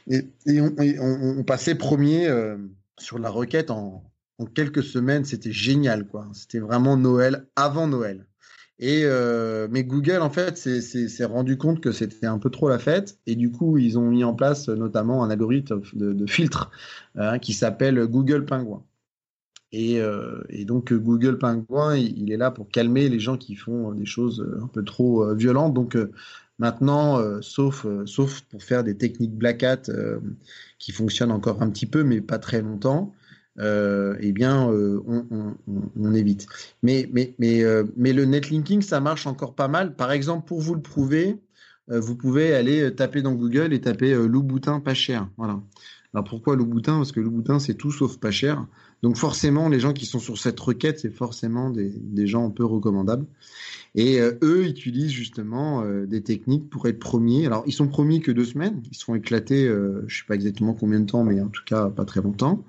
[0.09, 0.27] Et,
[0.61, 2.57] on, passait premier euh,
[2.99, 4.03] sur la requête en,
[4.39, 5.25] en quelques semaines.
[5.25, 6.29] C'était génial, quoi.
[6.33, 8.27] C'était vraiment Noël avant Noël.
[8.83, 12.79] Et euh, mais Google en fait s'est rendu compte que c'était un peu trop la
[12.79, 16.71] fête et du coup ils ont mis en place notamment un algorithme de, filtre
[17.19, 18.83] euh, qui s'appelle Google Penguin.
[19.73, 20.01] Et,
[20.65, 24.67] donc Google Penguin, il, est là pour calmer les gens qui font des choses un
[24.67, 25.75] peu trop violentes.
[25.75, 25.97] Donc
[26.59, 29.83] maintenant, sauf, sauf pour faire des techniques black hat
[30.81, 33.13] qui fonctionnent encore un petit peu, mais pas très longtemps,
[33.61, 36.47] euh, eh bien, euh, on, évite.
[36.83, 39.95] Mais, mais, mais, euh, mais le netlinking, ça marche encore pas mal.
[39.97, 41.37] Par exemple, pour vous le prouver,
[41.89, 45.29] vous pouvez aller taper dans Google et taper Louboutin pas cher.
[45.37, 45.61] Voilà.
[46.13, 46.97] Alors pourquoi Louboutin?
[46.97, 48.67] Parce que Louboutin, c'est tout sauf pas cher.
[49.03, 52.51] Donc forcément, les gens qui sont sur cette requête, c'est forcément des, des, gens un
[52.51, 53.27] peu recommandables.
[53.95, 57.47] Et euh, eux utilisent justement euh, des techniques pour être premiers.
[57.47, 58.83] Alors, ils sont premiers que deux semaines.
[58.91, 61.89] Ils sont éclatés, euh, je sais pas exactement combien de temps, mais en tout cas
[61.89, 62.65] pas très longtemps.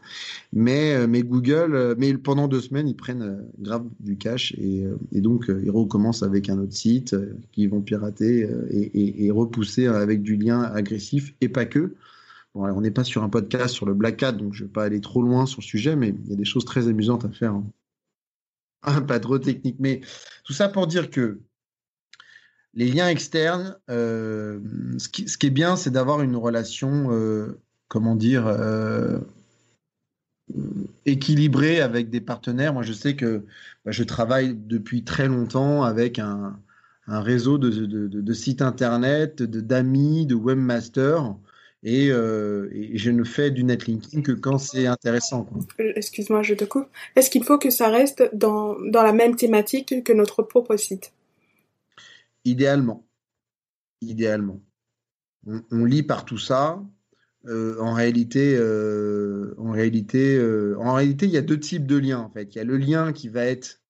[0.53, 5.45] Mais, mais Google, mais pendant deux semaines, ils prennent grave du cash et, et donc
[5.49, 7.15] ils recommencent avec un autre site
[7.51, 11.93] qu'ils vont pirater et, et, et, repousser avec du lien agressif et pas que.
[12.53, 14.83] On n'est pas sur un podcast sur le Black Hat, donc je ne vais pas
[14.83, 17.29] aller trop loin sur le sujet, mais il y a des choses très amusantes à
[17.29, 17.53] faire.
[18.83, 19.01] Hein.
[19.07, 20.01] pas trop technique, mais
[20.43, 21.39] tout ça pour dire que
[22.73, 24.59] les liens externes, euh,
[24.97, 29.19] ce, qui, est bien, c'est d'avoir une relation, euh, comment dire, euh,
[31.05, 32.73] équilibrée avec des partenaires.
[32.73, 33.45] Moi, je sais que
[33.85, 36.57] bah, je travaille depuis très longtemps avec un,
[37.07, 41.35] réseau de, de, sites internet, d'amis, de webmasters
[41.85, 45.49] euh, et, je ne fais du netlinking que quand c'est intéressant.
[45.79, 46.87] Euh, excuse-moi, je te coupe.
[47.15, 51.13] Est-ce qu'il faut que ça reste dans, dans la même thématique que notre propre site?
[52.45, 53.05] Idéalement.
[54.01, 54.61] Idéalement.
[55.71, 56.83] On, lit par tout ça.
[57.47, 58.55] Euh, en réalité,
[59.57, 60.39] en réalité,
[60.77, 62.53] en réalité, il y a deux types de liens en fait.
[62.53, 63.81] Il y a le lien qui va être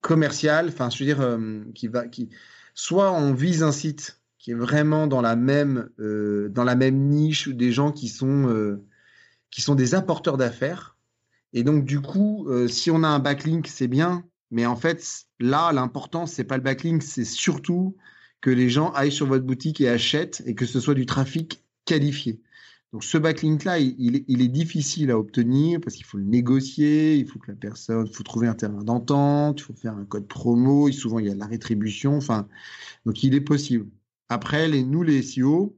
[0.00, 1.38] commercial, enfin, je veux dire,
[1.74, 2.30] qui va, qui,
[2.74, 7.08] soit on vise un site qui est vraiment dans la même, euh, dans la même
[7.08, 8.82] niche des gens qui sont, euh,
[9.50, 10.96] qui sont des apporteurs d'affaires.
[11.52, 14.24] Et donc, du coup, euh, si on a un backlink, c'est bien.
[14.50, 17.96] Mais en fait, là, l'important, c'est pas le backlink, c'est surtout
[18.40, 21.62] que les gens aillent sur votre boutique et achètent et que ce soit du trafic
[21.84, 22.40] qualifié.
[22.92, 27.38] Donc, ce backlink-là, il, est difficile à obtenir parce qu'il faut le négocier, il faut
[27.38, 30.90] que la personne, il faut trouver un terrain d'entente, il faut faire un code promo,
[30.90, 32.16] souvent il y a de la rétribution.
[32.16, 32.48] Enfin,
[33.04, 33.86] donc, il est possible.
[34.30, 35.76] Après, nous, les SEO,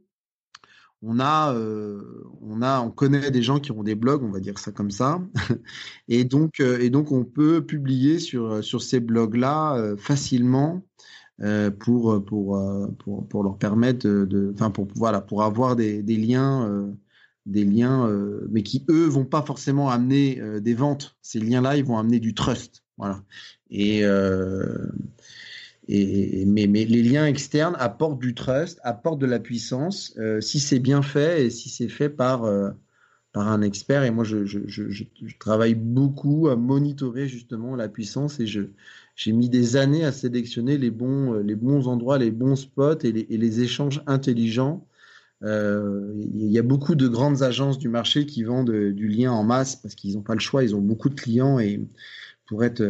[1.03, 4.41] on a, euh, on a, on connaît des gens qui ont des blogs, on va
[4.41, 5.21] dire ça comme ça,
[6.09, 10.83] et donc, euh, et donc on peut publier sur sur ces blogs-là euh, facilement
[11.81, 16.95] pour pour, pour leur permettre de, enfin pour pour avoir des, des liens
[17.47, 18.09] des liens,
[18.51, 21.17] mais qui eux vont pas forcément amener des ventes.
[21.21, 23.25] Ces liens-là, ils vont amener du trust, voilà.
[23.71, 24.05] Et
[25.88, 31.03] mais, les liens externes apportent du trust, apportent de la puissance, euh, si c'est bien
[31.03, 32.71] fait et si c'est fait par, euh,
[33.33, 34.05] par un expert.
[34.05, 35.05] Et moi, je,
[35.38, 40.90] travaille beaucoup à monitorer justement la puissance et j'ai mis des années à sélectionner les
[40.90, 44.87] bons, les bons endroits, les bons spots et les, échanges intelligents.
[45.42, 49.42] Euh, il y a beaucoup de grandes agences du marché qui vendent du lien en
[49.42, 51.81] masse parce qu'ils n'ont pas le choix, ils ont beaucoup de clients et
[52.47, 52.83] pour être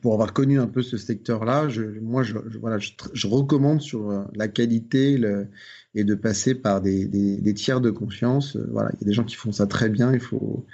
[0.00, 4.24] pour avoir connu un peu ce secteur-là, je, moi, je, voilà, je, recommande sur euh,
[4.34, 5.48] la qualité le,
[5.94, 8.56] et de passer par des, des, des, tiers de confiance.
[8.56, 10.12] Euh, voilà, il y a des gens qui font ça très bien.
[10.12, 10.64] Il faut,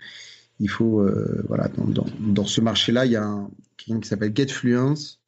[0.61, 4.09] il faut, euh, voilà, dans, dans, dans ce marché-là, il y a un, quelqu'un qui
[4.09, 5.21] s'appelle Getfluence.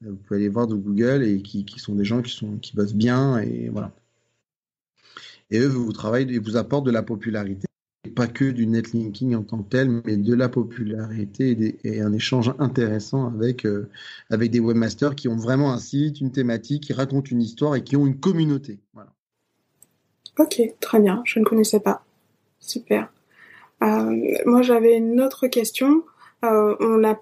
[0.00, 2.74] Vous pouvez aller voir de Google et qui, qui sont des gens qui sont qui
[2.74, 3.92] bossent bien et voilà.
[5.50, 7.68] Et eux vous travaillent et vous apportent de la popularité
[8.10, 12.52] pas que du netlinking en tant que tel, mais de la popularité et, un échange
[12.58, 13.88] intéressant avec, euh,
[14.28, 17.84] avec des webmasters qui ont vraiment un site, une thématique, qui racontent une histoire et
[17.84, 18.80] qui ont une communauté.
[20.38, 22.04] Ok, très bien, je ne connaissais pas.
[22.58, 23.12] Super.
[23.82, 26.04] Euh, moi, j'avais une autre question.
[26.44, 27.20] Euh, on a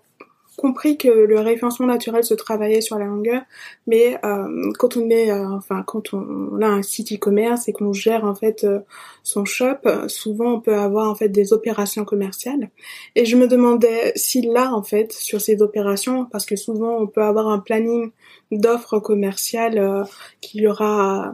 [0.61, 3.41] compris que le référencement naturel se travaillait sur la longueur,
[3.87, 7.95] mais euh, quand on est, euh, enfin quand on, a un site e-commerce et qu'on
[7.95, 8.81] gère en fait euh,
[9.23, 12.69] son shop, souvent on peut avoir en fait des opérations commerciales.
[13.17, 17.07] Et je me demandais si là en fait sur ces opérations, parce que souvent on
[17.07, 18.11] peut avoir un planning
[18.53, 20.05] d'offres commerciales
[20.43, 21.33] qu'il y aura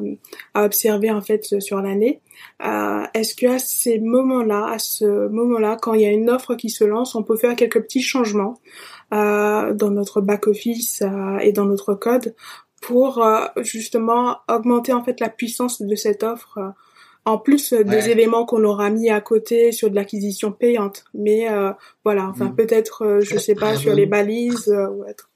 [0.55, 2.21] à, observer en fait sur l'année.
[2.61, 6.69] Est-ce que à ces moments-là, à ce moment-là, quand il y a une offre qui
[6.69, 11.53] se lance, on peut faire quelques petits changements euh, dans notre back office euh, et
[11.53, 12.35] dans notre code
[12.81, 16.75] pour euh, justement augmenter en fait la puissance de cette offre
[17.25, 21.05] en plus des éléments qu'on aura mis à côté sur de l'acquisition payante.
[21.13, 21.49] Mais
[22.05, 22.55] voilà, enfin mm.
[22.55, 25.29] peut-être, je sais pas, sur les balises ou autre.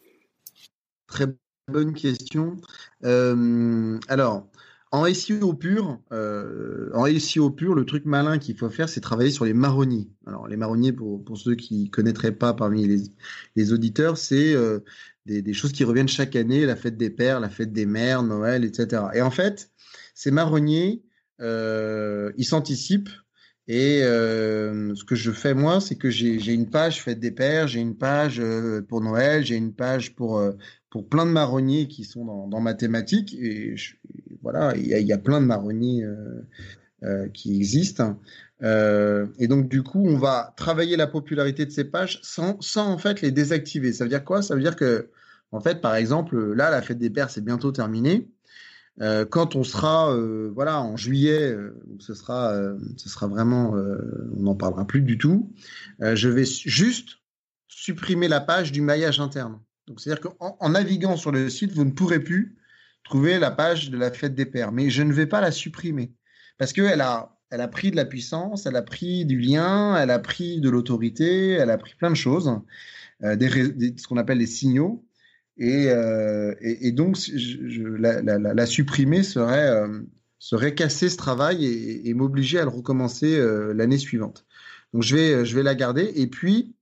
[1.09, 1.27] Très
[1.67, 2.59] bonne question.
[3.03, 4.47] alors,
[4.93, 9.31] En SEO pur, euh, en SEO pur, le truc malin qu'il faut faire, c'est travailler
[9.31, 10.09] sur les marronniers.
[10.27, 12.89] Alors les marronniers, pour, ceux qui connaîtraient pas parmi
[13.55, 14.81] les, auditeurs, c'est euh,
[15.27, 18.65] des, choses qui reviennent chaque année, la fête des pères, la fête des mères, Noël,
[18.65, 19.05] etc.
[19.15, 19.71] Et en fait,
[20.15, 21.05] ces marronniers,
[21.41, 23.11] euh, ils s'anticipent.
[23.69, 27.69] Et euh, ce que je fais moi, c'est que j'ai une page fête des pères,
[27.69, 28.43] j'ai une page
[28.89, 30.43] pour Noël, j'ai une page pour
[31.09, 33.35] plein de marronniers qui sont dans, dans ma thématique.
[33.35, 33.77] Et
[34.43, 36.47] voilà, il y a, plein de marronniers euh,
[37.03, 38.19] euh, qui existent.
[38.63, 42.89] Euh, et donc, du coup, on va travailler la popularité de ces pages sans, sans
[42.89, 43.93] en fait les désactiver.
[43.93, 44.43] Ça veut dire quoi?
[44.43, 45.11] Ça veut dire que,
[45.53, 48.31] en fait, par exemple, là, la fête des pères, c'est bientôt terminé.
[49.31, 50.15] Quand on sera,
[50.55, 51.57] voilà, en juillet,
[52.01, 52.55] ce sera,
[52.99, 55.51] ce sera vraiment, on n'en parlera plus du tout.
[56.01, 57.17] je vais juste
[57.67, 59.59] supprimer la page du maillage interne.
[59.87, 62.60] Donc, c'est-à-dire qu'en en naviguant sur le site, vous ne pourrez plus
[63.05, 64.73] trouver la page de la fête des pères.
[64.73, 66.13] Mais je ne vais pas la supprimer
[66.59, 70.11] parce qu'elle a, elle a pris de la puissance, elle a pris du lien, elle
[70.11, 72.53] a pris de l'autorité, elle a pris plein de choses,
[73.23, 75.05] euh, des, des, ce qu'on appelle les signaux.
[75.57, 80.01] Et, euh, et, donc, je, je, la, la, la, supprimer serait, euh,
[80.39, 84.47] serait casser ce travail et, et m'obliger à le recommencer euh, l'année suivante.
[84.95, 86.13] Donc, je vais, je vais la garder.
[86.15, 86.75] Et puis,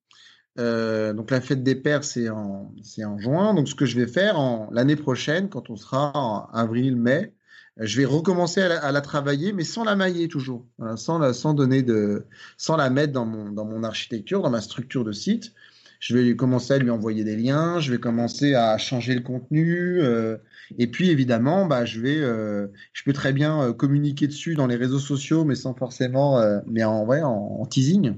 [0.58, 3.54] euh, donc la fête des pères, c'est en, c'est en juin.
[3.54, 7.34] Donc ce que je vais faire en, l'année prochaine, quand on sera en avril, mai,
[7.78, 10.66] je vais recommencer à la, à la travailler, mais sans la mailler toujours,
[10.96, 14.60] sans, la, sans donner de, sans la mettre dans mon, dans mon architecture, dans ma
[14.60, 15.52] structure de site.
[16.00, 20.00] Je vais commencer à lui envoyer des liens, je vais commencer à changer le contenu,
[20.00, 20.36] euh,
[20.76, 24.66] et puis évidemment, bah, je vais, euh, je peux très bien euh, communiquer dessus dans
[24.66, 28.16] les réseaux sociaux, mais sans forcément, euh, mais en, ouais, en, teasing.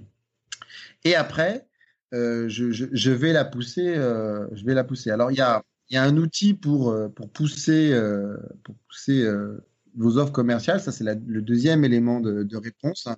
[1.05, 1.69] Et après,
[2.13, 3.97] je, je, vais la pousser.
[3.97, 5.11] Euh, je vais la pousser.
[5.11, 7.95] Alors il y a, un outil pour euh, pousser
[9.97, 10.81] vos offres commerciales.
[10.81, 13.09] Ça c'est le deuxième élément de, réponse.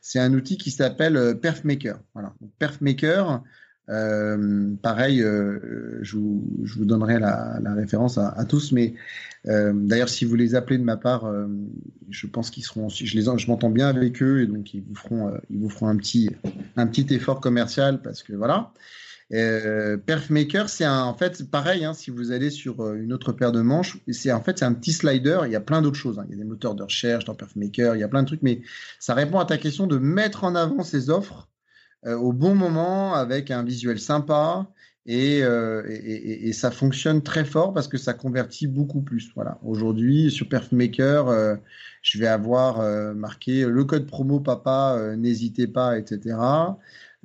[0.00, 1.98] C'est un outil qui s'appelle PerfMaker.
[2.14, 2.34] Voilà.
[2.58, 3.42] PerfMaker.
[3.90, 8.94] Euh, pareil, euh, je, vous, je, vous, donnerai la, la référence à, à, tous, mais
[9.46, 11.30] euh, d'ailleurs, si vous les appelez de ma part,
[12.10, 14.94] je pense qu'ils seront, je les, je m'entends bien avec eux et donc ils vous
[14.94, 16.30] feront, ils vous feront un petit,
[16.76, 18.72] un petit effort commercial parce que voilà.
[19.32, 21.84] Euh, PerfMaker, c'est en fait pareil.
[21.84, 24.74] Hein, si vous allez sur une autre paire de manches, c'est en fait c'est un
[24.74, 25.40] petit slider.
[25.46, 26.18] Il y a plein d'autres choses.
[26.18, 26.26] Hein.
[26.28, 27.96] Il y a des moteurs de recherche dans PerfMaker.
[27.96, 28.60] Il y a plein de trucs, mais
[29.00, 31.53] ça répond à ta question de mettre en avant ces offres euh,
[32.06, 34.66] au bon moment avec un visuel sympa
[35.06, 39.30] et, euh, et, et, et, ça fonctionne très fort parce que ça convertit beaucoup plus.
[39.34, 39.58] Voilà.
[39.62, 41.56] Aujourd'hui, sur PerfMaker, euh,
[42.02, 46.38] je vais avoir euh, marqué le code promo papa, euh, n'hésitez pas, etc.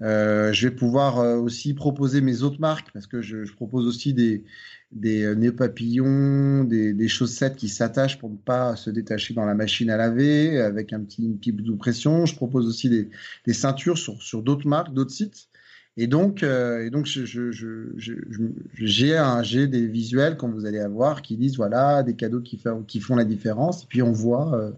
[0.02, 4.14] Euh, je vais pouvoir aussi proposer mes autres marques parce que je, je propose aussi
[4.14, 4.44] des,
[4.92, 9.46] des euh, nœuds papillons, des, des chaussettes qui s'attachent pour ne pas se détacher dans
[9.46, 12.26] la machine à laver avec un petit, une petite de pression.
[12.26, 15.50] Je propose aussi des, ceintures sur, sur d'autres marques, d'autres sites.
[15.98, 17.06] Et donc, euh, et donc
[18.74, 23.18] j'ai des visuels quand vous allez avoir qui disent voilà des cadeaux qui, qui font
[23.18, 23.84] la différence.
[23.84, 24.72] Et puis on voit euh,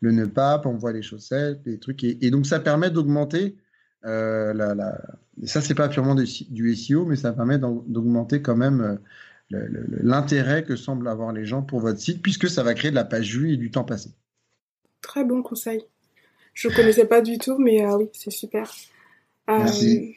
[0.00, 2.04] le nœud pape, on voit les chaussettes, les trucs.
[2.04, 3.56] Et, donc ça permet d'augmenter
[4.04, 5.00] euh, la, la,
[5.44, 8.98] ça c'est pas purement du, SEO, mais ça permet d'augmenter quand même
[9.50, 13.04] l'intérêt que semblent avoir les gens pour votre site, puisque ça va créer de la
[13.04, 14.10] page vue et du temps passé.
[15.02, 15.84] Très bon conseil.
[16.56, 18.72] Je ne connaissais pas du tout, mais euh, oui, c'est super.
[19.50, 20.16] Euh, Merci.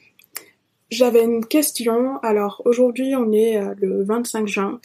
[0.90, 2.18] J'avais une question.
[2.20, 4.80] Alors aujourd'hui, on est euh, le 25 juin.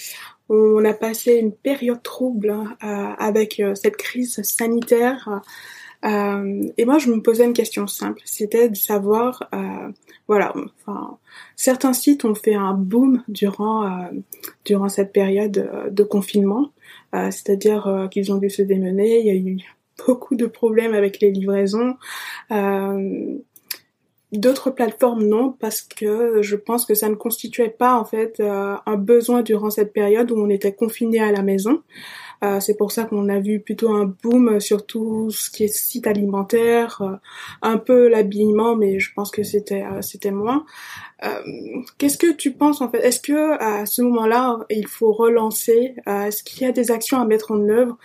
[0.48, 5.40] On a passé une période trouble avec cette crise sanitaire.
[6.05, 8.21] Et moi, je me posais une question simple.
[8.25, 9.49] C'était de savoir,
[10.27, 11.19] voilà, enfin,
[11.57, 14.11] certains sites ont fait un boom durant euh,
[14.64, 16.73] durant cette période de confinement,
[17.14, 19.21] euh, c'est-à-dire euh, qu'ils ont dû se démener.
[19.21, 19.59] Il y a eu
[20.07, 21.97] beaucoup de problèmes avec les livraisons.
[24.33, 28.97] D'autres plateformes non, parce que je pense que ça ne constituait pas en fait un
[28.97, 31.83] besoin durant cette période où on était confiné à la maison.
[32.42, 35.68] Euh, c'est pour ça qu'on a vu plutôt un boom sur tout ce qui est
[35.68, 37.16] site alimentaire, euh,
[37.62, 40.64] un peu l'habillement, mais je pense que c'était euh, c'était moins.
[41.96, 42.98] Qu'est-ce que tu penses en fait?
[42.98, 47.24] Est-ce que à ce moment-là, il faut relancer Est-ce qu'il y a des actions à
[47.24, 47.96] mettre en œuvre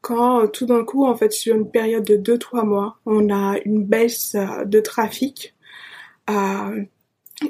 [0.00, 3.82] quand tout d'un coup, en fait, sur une période de 2-3 mois, on a une
[3.84, 5.56] baisse de trafic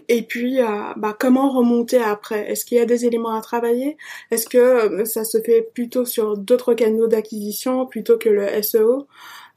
[0.09, 2.51] et puis, euh, bah, comment remonter après?
[2.51, 3.97] Est-ce qu'il y a des éléments à travailler?
[4.30, 9.09] Est-ce que euh, ça se fait plutôt sur d'autres canaux d'acquisition plutôt que le SEO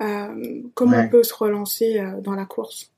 [0.02, 1.06] euh, Comment ouais.
[1.06, 2.92] on peut se relancer dans la course?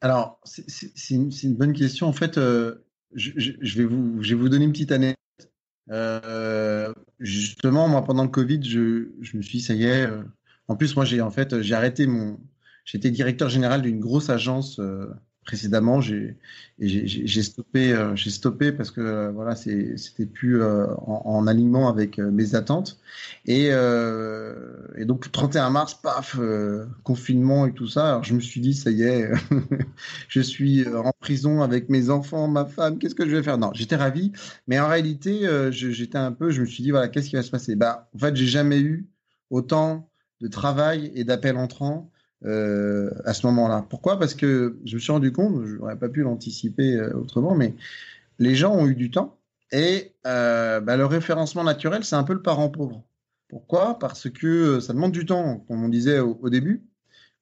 [0.00, 2.08] Alors, c'est une, une, bonne question.
[2.08, 2.72] En fait, je,
[3.14, 5.16] je, vais vous, je vais vous donner une petite anecdote.
[7.20, 10.08] justement, moi, pendant le Covid, je, je, me suis dit, ça y est.
[10.68, 12.38] en plus, moi, j'ai en fait, j'ai arrêté mon.
[12.84, 14.78] J'étais directeur général d'une grosse agence
[15.44, 16.36] précédemment, j'ai
[17.42, 22.18] stoppé, euh, j'ai stoppé parce que euh, voilà, c'était plus euh, en, en, alignement avec
[22.18, 22.98] mes attentes.
[23.46, 26.38] Et, et, donc 31 mars, paf,
[27.02, 28.08] confinement et tout ça.
[28.08, 29.30] Alors je me suis dit, ça y est,
[30.28, 32.98] je suis en prison avec mes enfants, ma femme.
[32.98, 33.58] Qu'est-ce que je vais faire?
[33.58, 34.32] Non, j'étais ravi,
[34.66, 37.50] mais en réalité, j'étais un peu, je me suis dit, voilà, qu'est-ce qui va se
[37.50, 37.76] passer?
[37.76, 39.08] Bah, en fait, j'ai jamais eu
[39.50, 42.10] autant de travail et d'appels entrants
[42.46, 43.86] euh, à ce moment-là.
[43.88, 44.18] Pourquoi?
[44.18, 47.74] Parce que je me suis rendu compte, je n'aurais pas pu l'anticiper euh, autrement, mais
[48.38, 49.38] les gens ont eu du temps
[49.72, 53.02] et euh, bah, le référencement naturel, c'est un peu le parent pauvre.
[53.48, 53.98] Pourquoi?
[53.98, 56.84] Parce que ça demande du temps, comme on disait au, début.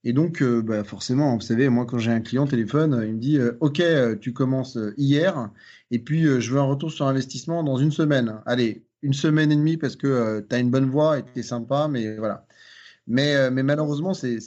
[0.04, 3.38] Et donc, bah, forcément, vous savez, moi, quand j'ai un client téléphone, il me dit
[3.60, 3.82] Ok,
[4.20, 5.50] tu commences hier,
[5.90, 8.40] et puis je veux un retour sur investissement dans une semaine.
[8.46, 11.42] Allez, une semaine et demie parce que tu as une bonne voix et tu es
[11.42, 12.46] sympa, mais voilà.
[13.06, 14.38] Mais malheureusement, c'est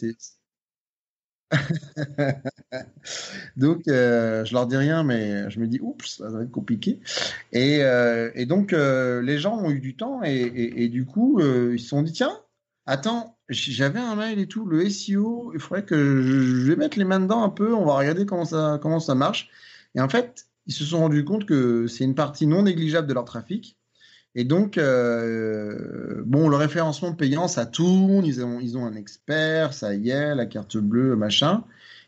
[3.58, 7.00] donc, euh, je leur dis rien, mais je me dis, oups, ça va être compliqué.
[7.52, 11.90] Et, euh, donc, euh, les gens ont eu du temps et, du coup, ils se
[11.90, 12.40] sont dit, tiens,
[12.86, 17.06] attends, j'avais un mail et tout, le SEO, il faudrait que je, vais mettre les
[17.06, 19.50] mains dedans un peu, on va regarder comment ça, comment ça marche.
[19.96, 23.14] Et en fait, ils se sont rendus compte que c'est une partie non négligeable de
[23.14, 23.78] leur trafic
[24.36, 29.74] et donc, euh, bon, le référencement payant, ça tourne, ils ont, ils ont un expert,
[29.74, 31.64] ça y est, la carte bleue, machin.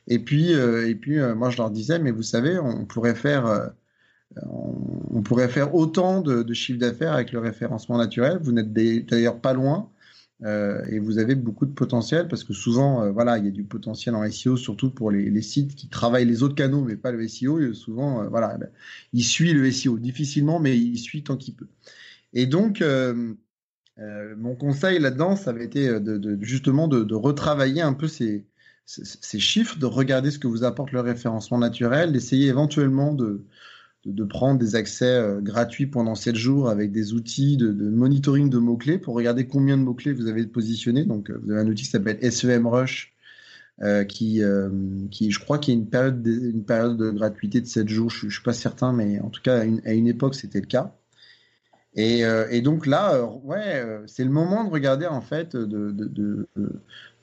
[0.07, 3.15] Et puis, euh, et puis euh, moi, je leur disais, mais vous savez, on pourrait
[3.15, 3.71] faire,
[4.43, 8.39] on, pourrait faire autant de, de chiffre d'affaires avec le référencement naturel.
[8.41, 9.89] Vous n'êtes d'ailleurs pas loin.
[10.45, 14.15] et vous avez beaucoup de potentiel parce que souvent, voilà, il y a du potentiel
[14.15, 17.73] en SEO, surtout pour les, sites qui travaillent les autres canaux, mais pas le SEO.
[17.73, 18.57] souvent, voilà,
[19.13, 21.67] il suit le SEO difficilement, mais il suit tant qu'il peut.
[22.33, 23.33] Et donc, euh,
[23.99, 28.45] euh, mon conseil là-dedans, ça avait été euh, de, justement de, retravailler un peu ces,
[28.85, 33.43] chiffres, de regarder ce que vous apporte le référencement naturel, d'essayer éventuellement de,
[34.29, 39.15] prendre des accès gratuits pendant 7 jours avec des outils de, monitoring de mots-clés pour
[39.15, 41.03] regarder combien de mots-clés vous avez positionnés.
[41.03, 43.13] Donc, vous avez un outil qui s'appelle SEMrush.
[44.07, 44.41] qui,
[45.11, 47.89] qui, je crois qu'il y a une période, de, une période de gratuité de 7
[47.89, 50.67] jours, je ne suis pas certain, mais en tout cas, à une époque, c'était le
[50.67, 50.96] cas.
[51.97, 55.91] Euh, et, donc là, euh, ouais, euh, c'est le moment de regarder en fait, de,
[55.91, 56.47] de,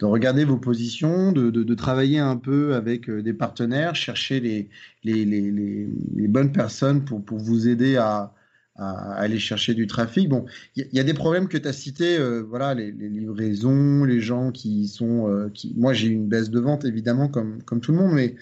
[0.03, 4.69] regarder vos positions, de, travailler un peu avec des partenaires, chercher les,
[5.05, 8.35] les, les, les bonnes personnes pour, pour vous aider à,
[8.77, 10.29] à, aller chercher du trafic.
[10.29, 10.45] Bon,
[10.77, 14.89] il y, a des problèmes que tu as cités, voilà, les, livraisons, les gens qui
[14.89, 18.37] sont, qui, moi j'ai une baisse de vente évidemment comme, comme tout le monde, mais,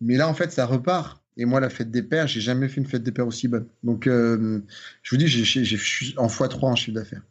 [0.00, 1.23] mais là en fait ça repart.
[1.36, 3.66] Et moi, la fête des pères, j'ai jamais fait une fête des pères aussi bonne.
[3.82, 4.60] Donc, euh,
[5.02, 5.78] je vous dis, j'ai, j'ai,
[6.16, 7.22] en x3 en chiffre d'affaires.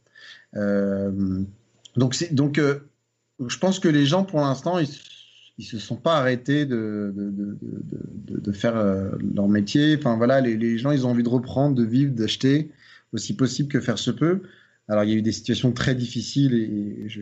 [0.55, 1.41] Euh,
[1.95, 2.79] donc, euh,
[3.47, 4.89] je pense que les gens, pour l'instant, ils,
[5.57, 7.13] ils se sont pas arrêtés de
[8.53, 8.75] faire
[9.35, 9.95] leur métier.
[9.97, 12.71] Enfin, voilà, les, les, gens, ils ont envie de reprendre, de vivre, d'acheter,
[13.13, 14.41] aussi possible que faire se peut.
[14.89, 17.21] Alors, il y a eu des situations très difficiles et, je,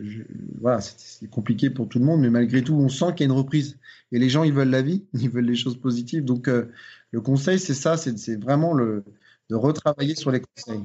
[0.60, 3.26] voilà, c'est compliqué pour tout le monde, mais malgré tout, on sent qu'il y a
[3.26, 3.78] une reprise.
[4.10, 6.24] Et les gens, ils veulent la vie, ils veulent les choses positives.
[6.24, 6.70] Donc, euh,
[7.12, 9.04] le conseil, c'est ça, c'est vraiment le,
[9.50, 10.82] de retravailler sur les conseils.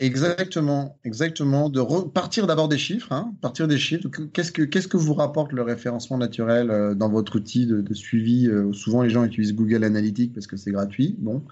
[0.00, 1.68] Exactement, exactement.
[1.70, 4.08] De repartir d'abord des chiffres, hein, partir des chiffres.
[4.32, 8.46] Qu'est-ce que qu'est-ce que vous rapporte le référencement naturel euh, dans votre outil de, suivi
[8.46, 11.16] euh, Souvent, les gens utilisent Google Analytics parce que c'est gratuit.
[11.18, 11.44] Bon,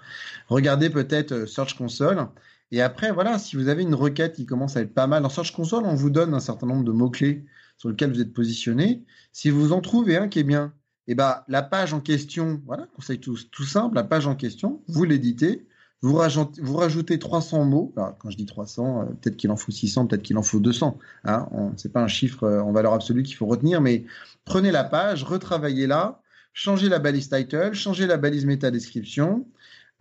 [0.47, 2.25] regardez peut-être euh, Search Console.
[2.71, 5.29] Et après, voilà, si vous avez une requête qui commence à être pas mal dans
[5.29, 7.45] Search Console, on vous donne un certain nombre de mots clés
[7.77, 9.03] sur lesquels vous êtes positionné.
[9.33, 10.73] Si vous en trouvez un qui est bien,
[11.07, 14.35] et eh ben la page en question, voilà, conseil tout, tout simple, la page en
[14.35, 15.65] question, vous l'éditez
[16.01, 17.93] vous rajoutez, vous rajoutez 300 mots.
[17.95, 20.97] quand je dis 300, euh, peut-être qu'il en faut 600, peut-être qu'il en faut 200.
[21.25, 24.05] Hein, c'est pas un chiffre euh, en valeur absolue qu'il faut retenir, mais
[24.45, 26.21] prenez la page, retravaillez-la,
[26.53, 29.45] changez la balise title, changez la balise méta description.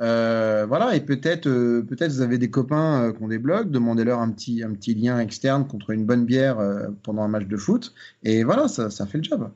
[0.03, 4.31] Euh, voilà, et peut-être, peut-être vous avez des copains qui ont des blogs, demandez-leur un
[4.31, 6.59] petit, un petit lien externe contre une bonne bière
[7.03, 9.51] pendant un match de foot, et voilà, ça, ça fait le job.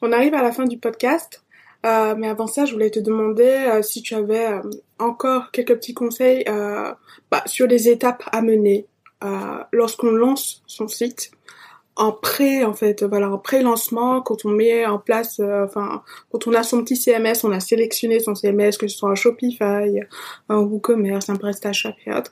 [0.00, 1.42] On arrive à la fin du podcast.
[1.86, 4.60] Euh, mais avant ça, je voulais te demander euh, si tu avais euh,
[4.98, 6.44] encore quelques petits conseils
[7.30, 8.86] bah, sur les étapes à mener
[9.72, 11.30] lorsqu'on lance son site
[11.96, 16.54] en pré en fait voilà en pré-lancement quand on met en place enfin quand on
[16.54, 20.00] a son petit CMS on a sélectionné son CMS que ce soit un Shopify
[20.48, 22.30] un WooCommerce un PrestaShop et autres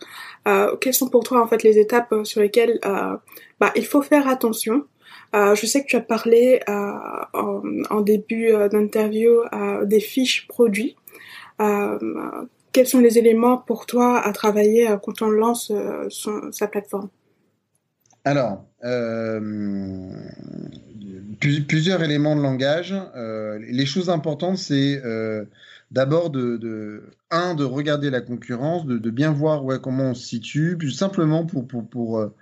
[0.81, 2.79] quelles sont pour toi en fait les étapes sur lesquelles
[3.61, 4.85] bah, il faut faire attention?
[5.35, 6.93] Euh, je sais que tu as parlé euh,
[7.91, 9.43] en, début euh, d'interview
[9.85, 10.97] des fiches produits.
[12.77, 15.72] Quels sont les éléments pour toi à travailler quand on lance
[16.53, 17.09] sa plateforme?
[18.22, 18.66] Alors,
[21.41, 22.95] plusieurs éléments de langage.
[23.66, 25.01] les choses importantes, c'est
[25.91, 30.93] d'abord de, un, de regarder la concurrence, de, bien voir comment on se situe, puis
[30.93, 32.35] simplement pour, pour, pour, euh,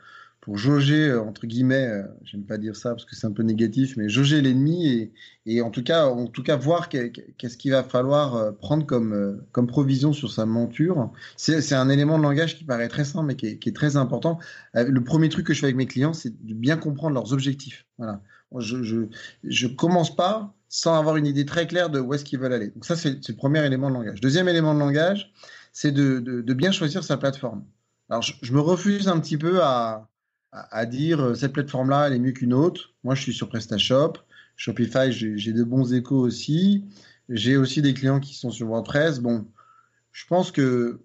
[0.44, 3.42] pour jauger, euh, entre guillemets, euh, j'aime pas dire ça parce que c'est un peu
[3.42, 5.12] négatif, mais jauger l'ennemi et,
[5.46, 9.66] et, en, tout cas, en tout cas voir qu'est-ce qu'il va falloir prendre comme, comme
[9.66, 11.10] provision sur sa monture.
[11.36, 13.96] C'est un élément de langage qui paraît très simple mais qui est, qui est, très
[13.96, 14.38] important.
[14.74, 17.86] Le premier truc que je fais avec mes clients, c'est de bien comprendre leurs objectifs.
[17.98, 18.20] Voilà.
[18.58, 19.08] Je, je,
[19.42, 22.68] je commence pas sans avoir une idée très claire de où est-ce qu'ils veulent aller.
[22.68, 24.20] Donc ça, c'est le premier élément de langage.
[24.20, 25.32] Deuxième élément de langage,
[25.72, 27.64] c'est de, de, bien choisir sa plateforme.
[28.10, 30.08] Alors, je, me refuse un petit peu à,
[30.54, 32.94] à, dire euh, cette plateforme-là, elle est mieux qu'une autre.
[33.02, 34.14] Moi, je suis sur PrestaShop.
[34.56, 36.84] Shopify, j'ai de bons échos aussi.
[37.28, 39.18] J'ai aussi des clients qui sont sur WordPress.
[39.18, 39.46] Bon,
[40.12, 41.00] je pense que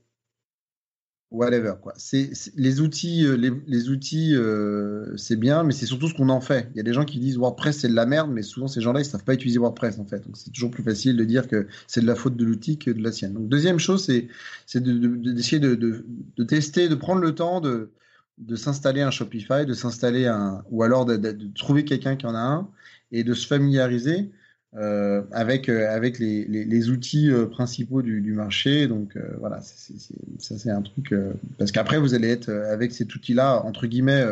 [1.32, 1.93] whatever quoi.
[1.95, 6.41] C'est les outils, euh, les, outils, euh, c'est bien, mais c'est surtout ce qu'on en
[6.41, 6.70] fait.
[6.74, 8.82] Il y a des gens qui disent WordPress c'est de la merde, mais souvent ces
[8.82, 10.26] gens-là ils savent pas utiliser WordPress en fait.
[10.26, 12.91] Donc c'est toujours plus facile de dire que c'est de la faute de l'outil que
[12.91, 13.34] de la sienne.
[13.34, 14.28] Donc deuxième chose c'est
[14.76, 17.91] d'essayer de, de, de, tester, de prendre le temps de
[18.39, 22.39] de s'installer un Shopify, de s'installer un ou alors de, trouver quelqu'un qui en a
[22.39, 22.69] un
[23.11, 24.31] et de se familiariser.
[24.75, 28.87] Euh, avec euh, avec les, les, outils euh, principaux du, du, marché.
[28.87, 31.15] Donc voilà, ça c'est un truc
[31.57, 34.23] parce qu'après vous allez être avec cet outil-là entre guillemets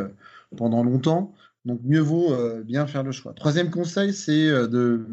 [0.55, 1.33] pendant longtemps.
[1.65, 3.33] Donc mieux vaut bien faire le choix.
[3.33, 5.07] Troisième conseil, c'est de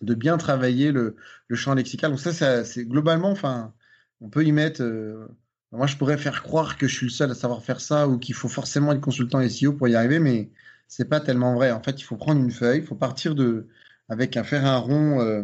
[0.00, 1.16] de bien travailler le,
[1.48, 2.10] le champ lexical.
[2.10, 3.72] Donc ça, ça c'est globalement, enfin,
[4.22, 4.82] on peut y mettre.
[5.74, 8.18] Moi, je pourrais faire croire que je suis le seul à savoir faire ça ou
[8.18, 10.50] qu'il faut forcément être consultant SEO pour y arriver, mais
[10.88, 11.70] c'est pas tellement vrai.
[11.72, 13.66] En fait, il faut prendre une feuille, il faut partir de
[14.08, 15.42] avec un faire un rond euh,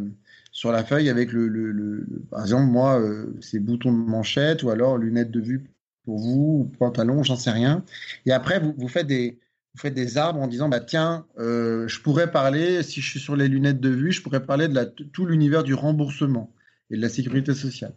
[0.52, 4.62] sur la feuille avec le, le, le, par exemple moi euh, c'est bouton de manchette
[4.62, 5.70] ou alors lunettes de vue
[6.04, 7.84] pour vous ou pantalon j'en sais rien
[8.26, 9.38] et après vous, vous faites des
[9.74, 13.20] vous faites des arbres en disant bah tiens euh, je pourrais parler si je suis
[13.20, 16.52] sur les lunettes de vue je pourrais parler de la, tout l'univers du remboursement
[16.90, 17.94] et de la sécurité sociale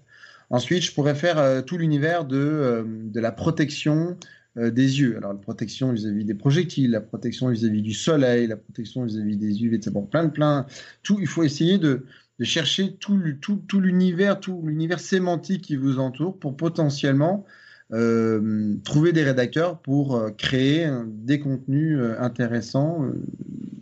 [0.49, 4.17] ensuite je pourrais faire euh, tout l'univers de, euh, de la protection
[4.57, 5.17] euh, des yeux.
[5.17, 9.63] Alors la protection vis-à-vis des projectiles, la protection vis-à-vis du soleil, la protection vis-à-vis des
[9.63, 9.91] UV, etc.
[9.91, 10.67] Bon, plein de plein.
[11.01, 12.05] Tout, il faut essayer de,
[12.39, 17.45] de chercher tout, tout, tout l'univers, tout l'univers sémantique qui vous entoure pour potentiellement
[17.93, 23.05] euh, trouver des rédacteurs pour euh, créer des contenus euh, intéressants,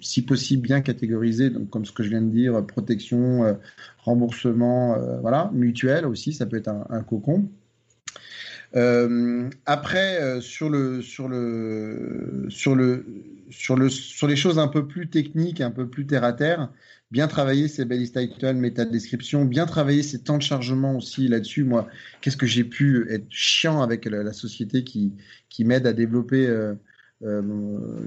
[0.02, 3.58] si possible bien catégorisés, donc comme ce que je viens de dire, protection,
[4.00, 7.48] remboursement, voilà, mutuel aussi, ça peut être un cocon.
[8.76, 13.06] Euh, après, euh, sur le sur le sur le
[13.50, 16.72] sur le sur les choses un peu plus techniques, un peu plus terre à terre,
[17.12, 21.64] bien travailler ces balise title, méta description, bien travailler ces temps de chargement aussi là-dessus.
[21.66, 21.88] Moi,
[22.22, 25.14] qu'est-ce que j'ai pu être chiant avec la, société qui
[25.50, 26.74] qui m'aide à développer euh,
[27.24, 27.42] euh,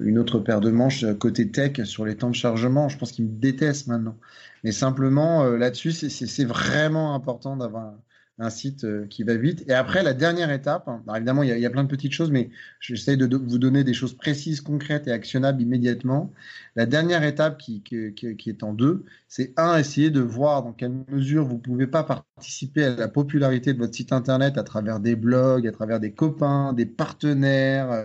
[0.03, 2.89] une autre paire de manches côté tech sur les temps de chargement?
[2.89, 4.17] Je pense qu'ils me détestent maintenant.
[4.65, 7.93] Mais simplement là-dessus, c'est vraiment important d'avoir
[8.39, 9.65] un site euh, qui va vite.
[9.69, 12.51] Et après, la dernière étape, hein, évidemment, il y, a, plein de petites choses, mais
[12.81, 16.33] j'essaie de, vous donner des choses précises, concrètes et actionnables immédiatement.
[16.75, 21.05] La dernière étape qui, qui, est en deux, c'est un, essayer de voir dans quelle
[21.09, 25.15] mesure vous pouvez pas participer à la popularité de votre site internet à travers des
[25.15, 27.93] blogs, à travers des copains, des partenaires.
[27.93, 28.05] Euh,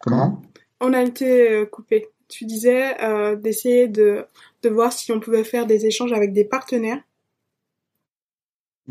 [0.00, 0.40] comment?
[0.80, 2.08] On a été euh, coupé.
[2.28, 2.94] Tu disais
[3.42, 4.24] d'essayer de,
[4.62, 7.02] de voir si on pouvait faire des échanges avec des partenaires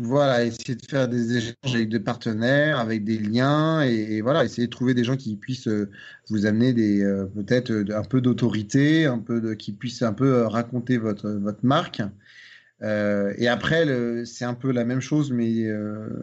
[0.00, 4.66] voilà, essayer de faire des échanges avec des partenaires, avec des liens, et, voilà, essayer
[4.66, 5.90] de trouver des gens qui puissent euh,
[6.28, 10.44] vous amener des euh, peut-être euh, un peu d'autorité, un peu qui puissent un peu
[10.46, 12.02] raconter votre votre marque.
[12.82, 15.68] et après, c'est un peu la même chose, mais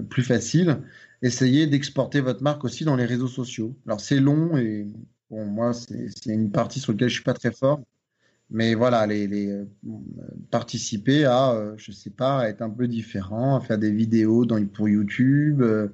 [0.10, 0.80] plus facile.
[1.22, 3.76] Essayez d'exporter votre marque aussi dans les réseaux sociaux.
[3.86, 4.88] Alors c'est long et
[5.30, 7.82] bon, moi c'est une partie sur laquelle je suis pas très fort.
[8.50, 9.28] Mais voilà, les,
[10.50, 14.90] participer à, euh, je sais pas, être un peu différent, à faire des vidéos pour
[14.90, 15.62] YouTube.
[15.62, 15.88] Euh,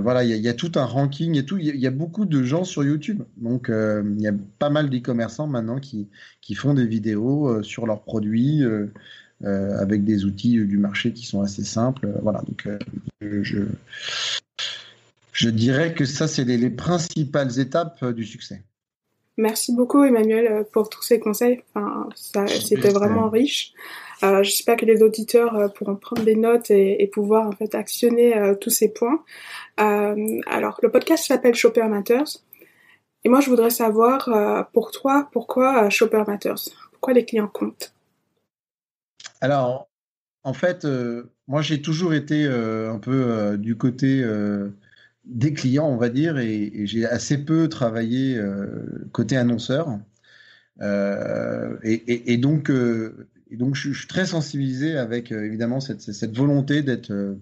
[0.00, 1.58] voilà, il y, a tout un ranking et tout.
[1.58, 3.22] Il y, a beaucoup de gens sur YouTube.
[3.36, 6.08] Donc, il y a pas mal d'e-commerçants maintenant qui,
[6.40, 8.62] qui font des vidéos sur leurs produits
[9.42, 12.08] avec des outils du marché qui sont assez simples.
[12.22, 12.66] voilà, donc
[13.20, 13.64] je,
[15.32, 18.62] je dirais que ça, c'est les principales étapes du succès.
[19.36, 21.62] Merci beaucoup Emmanuel euh, pour tous ces conseils.
[21.74, 23.72] Enfin, c'était vraiment riche.
[24.22, 27.74] Euh, J'espère que les auditeurs euh, pourront prendre des notes et, et pouvoir en fait
[27.74, 29.24] actionner euh, tous ces points.
[29.76, 32.38] Alors, le podcast s'appelle Shopper Matters.
[33.24, 36.68] Et moi, je voudrais savoir pour toi, pourquoi Shopper Matters?
[36.92, 37.92] Pourquoi les clients comptent?
[39.40, 39.88] Alors,
[40.44, 40.86] en fait,
[41.48, 44.22] moi j'ai toujours été un peu du côté
[45.26, 48.40] des clients, on va dire, et, j'ai assez peu travaillé
[49.12, 49.98] côté annonceur.
[50.80, 57.36] Et, donc, et donc, je, suis très sensibilisé avec évidemment cette, cette volonté d'être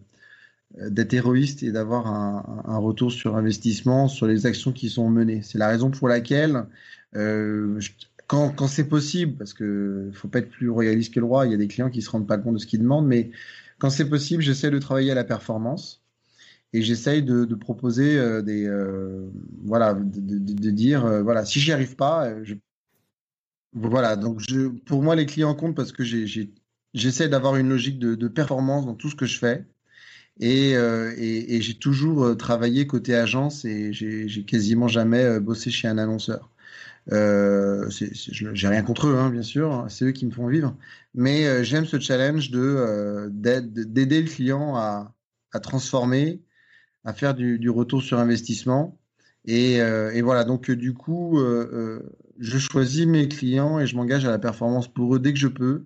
[0.78, 5.43] d'être héroïste et d'avoir un, un, retour sur investissement sur les actions qui sont menées.
[5.43, 6.64] C'est la raison pour laquelle,
[7.14, 7.80] euh,
[8.26, 11.53] quand, quand c'est possible, parce que faut pas être plus royaliste que le roi, il
[11.53, 13.30] y a des clients qui se rendent pas compte de ce qu'ils demandent, mais
[13.78, 16.01] quand c'est possible, j'essaie de travailler à la performance
[16.73, 19.29] et j'essaye de, proposer euh, des, euh,
[19.64, 22.55] voilà, de, dire, euh, voilà, si j'y arrive pas, je...
[23.73, 24.16] voilà.
[24.16, 24.41] Donc,
[24.87, 29.11] pour moi, les clients comptent parce que j'essaie d'avoir une logique de, performance dans tout
[29.11, 29.66] ce que je fais.
[30.41, 35.70] Et, euh, et, j'ai toujours euh, travaillé côté agence et j'ai quasiment jamais euh, bossé
[35.70, 36.51] chez un annonceur.
[37.12, 40.77] Euh, j'ai rien contre eux, hein, bien sûr, hein, c'est eux qui me font vivre.
[41.14, 45.14] Mais euh, j'aime ce challenge de d'aider le client à,
[45.53, 46.41] à, transformer,
[47.05, 48.98] à faire du, retour sur investissement.
[49.44, 51.38] Et, et voilà, donc du coup,
[52.38, 55.48] je choisis mes clients et je m'engage à la performance pour eux dès que je
[55.48, 55.84] peux.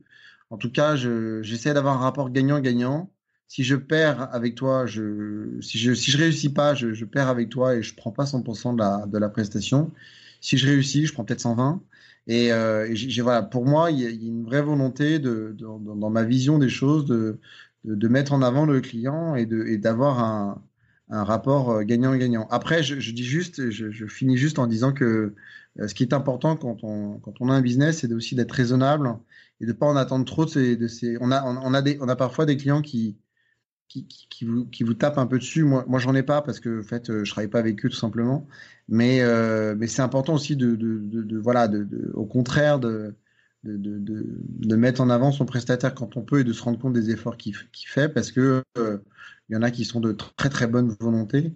[0.50, 3.10] En tout cas, j'essaie d'avoir un rapport gagnant-gagnant
[3.48, 7.48] si je perds avec toi, je, si je, si je réussis pas, je, perds avec
[7.48, 9.92] toi et je prends pas 100% de la, de la prestation.
[10.40, 11.82] Si je réussis, je prends peut-être 120.
[12.28, 16.10] Et, euh, et voilà, pour moi, il y, a, une vraie volonté de, de dans,
[16.10, 17.38] ma vision des choses de,
[17.84, 19.46] de, de, mettre en avant le client et
[19.78, 20.62] d'avoir un,
[21.10, 22.46] un rapport euh, gagnant-gagnant.
[22.50, 25.34] Après, je, je, dis juste, je, je, finis juste en disant que
[25.78, 28.52] euh, ce qui est important quand on, quand on a un business, c'est aussi d'être
[28.52, 29.16] raisonnable
[29.60, 31.98] et de pas en attendre trop de ces, de ces on a, on, a des,
[32.00, 33.18] on a parfois des clients qui,
[33.88, 35.64] qui, qui, vous, qui vous tape un peu dessus.
[35.64, 37.88] Moi, moi j'en ai pas parce que en fait, euh, je travaille pas avec eux
[37.88, 38.46] tout simplement.
[38.88, 43.14] Mais, euh, mais c'est important aussi de, de, de, de voilà, de, au contraire, de,
[43.66, 47.10] de, mettre en avant son prestataire quand on peut et de se rendre compte des
[47.10, 47.54] efforts qu'il
[47.86, 48.98] fait parce que euh,
[49.48, 51.52] il y en a qui sont de très très bonne volonté.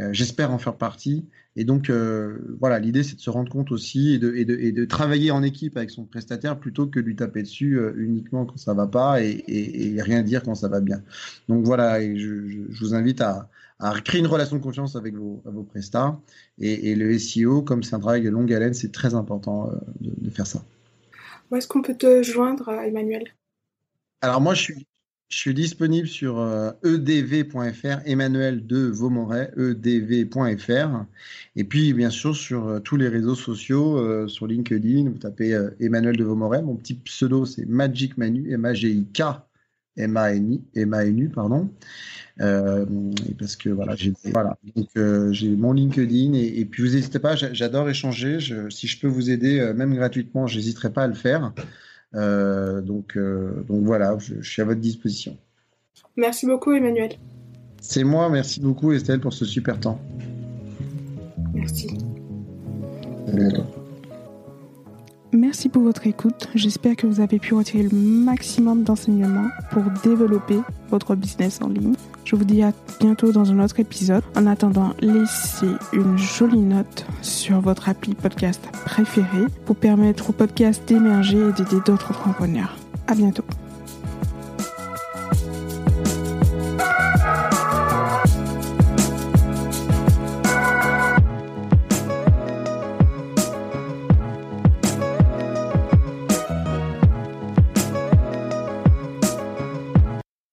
[0.00, 1.26] Euh, J'espère en faire partie.
[1.56, 5.42] Et donc, euh, voilà, l'idée, c'est de se rendre compte aussi et de, travailler en
[5.42, 9.22] équipe avec son prestataire plutôt que de lui taper dessus uniquement quand ça va pas
[9.22, 11.02] et, rien dire quand ça va bien.
[11.48, 13.48] Donc voilà, je, vous invite à,
[14.04, 16.18] créer une relation de confiance avec vos, vos prestats.
[16.58, 20.48] Et, le SEO, comme c'est un travail de longue haleine, c'est très important de, faire
[20.48, 20.64] ça.
[21.50, 23.34] Où est-ce qu'on peut te joindre, Emmanuel?
[24.20, 24.72] Alors moi, je
[25.28, 26.40] suis, disponible sur
[26.82, 31.04] edv.fr, Emmanuel de Vaumoret, edv.fr.
[31.56, 35.54] Et puis, bien sûr, sur euh, tous les réseaux sociaux, euh, sur LinkedIn, vous tapez
[35.54, 36.62] euh, Emmanuel de Vaumoret.
[36.62, 39.22] Mon petit pseudo, c'est Magic Manu, M-A-G-I-K,
[39.96, 41.70] M-A-N-U, pardon.
[42.40, 42.84] Euh,
[43.38, 44.56] parce que voilà, j'ai voilà.
[44.74, 48.40] Donc euh, j'ai mon LinkedIn et, et puis vous n'hésitez pas, j'adore échanger.
[48.40, 51.52] Je, si je peux vous aider, même gratuitement, j'hésiterai pas à le faire.
[52.14, 55.36] Euh, donc, euh, donc voilà, je, je, suis à votre disposition.
[56.16, 57.12] Merci beaucoup, Emmanuel.
[57.80, 60.00] C'est moi, merci beaucoup, Estelle, pour ce super temps.
[61.52, 61.88] Merci.
[63.28, 63.83] À bientôt.
[65.34, 66.48] Merci pour votre écoute.
[66.54, 70.60] J'espère que vous avez pu retirer le maximum d'enseignements pour développer
[70.90, 71.94] votre business en ligne.
[72.24, 74.22] Je vous dis à bientôt dans un autre épisode.
[74.36, 80.80] En attendant, laissez une jolie note sur votre appli podcast préféré pour permettre au podcast
[80.86, 82.76] d'émerger et d'aider d'autres entrepreneurs.
[83.08, 83.44] À bientôt.